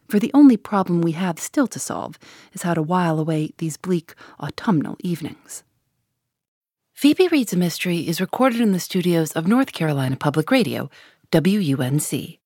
for 0.10 0.20
the 0.20 0.32
only 0.34 0.58
problem 0.58 1.02
we 1.02 1.14
have 1.14 1.40
still 1.40 1.68
to 1.68 1.80
solve 1.80 2.20
is 2.52 2.64
how 2.64 2.74
to 2.74 2.82
while 2.82 3.20
away 3.20 3.52
these 3.58 3.78
bleak 3.78 4.14
autumnal 4.40 4.98
evenings. 5.00 5.64
Phoebe 6.94 7.30
Reads 7.30 7.54
a 7.54 7.58
Mystery 7.58 8.08
is 8.08 8.20
recorded 8.22 8.60
in 8.60 8.74
the 8.74 8.80
studios 8.80 9.32
of 9.32 9.48
North 9.48 9.72
Carolina 9.72 10.18
Public 10.18 10.52
Radio, 10.52 10.90
WUNC. 11.34 12.41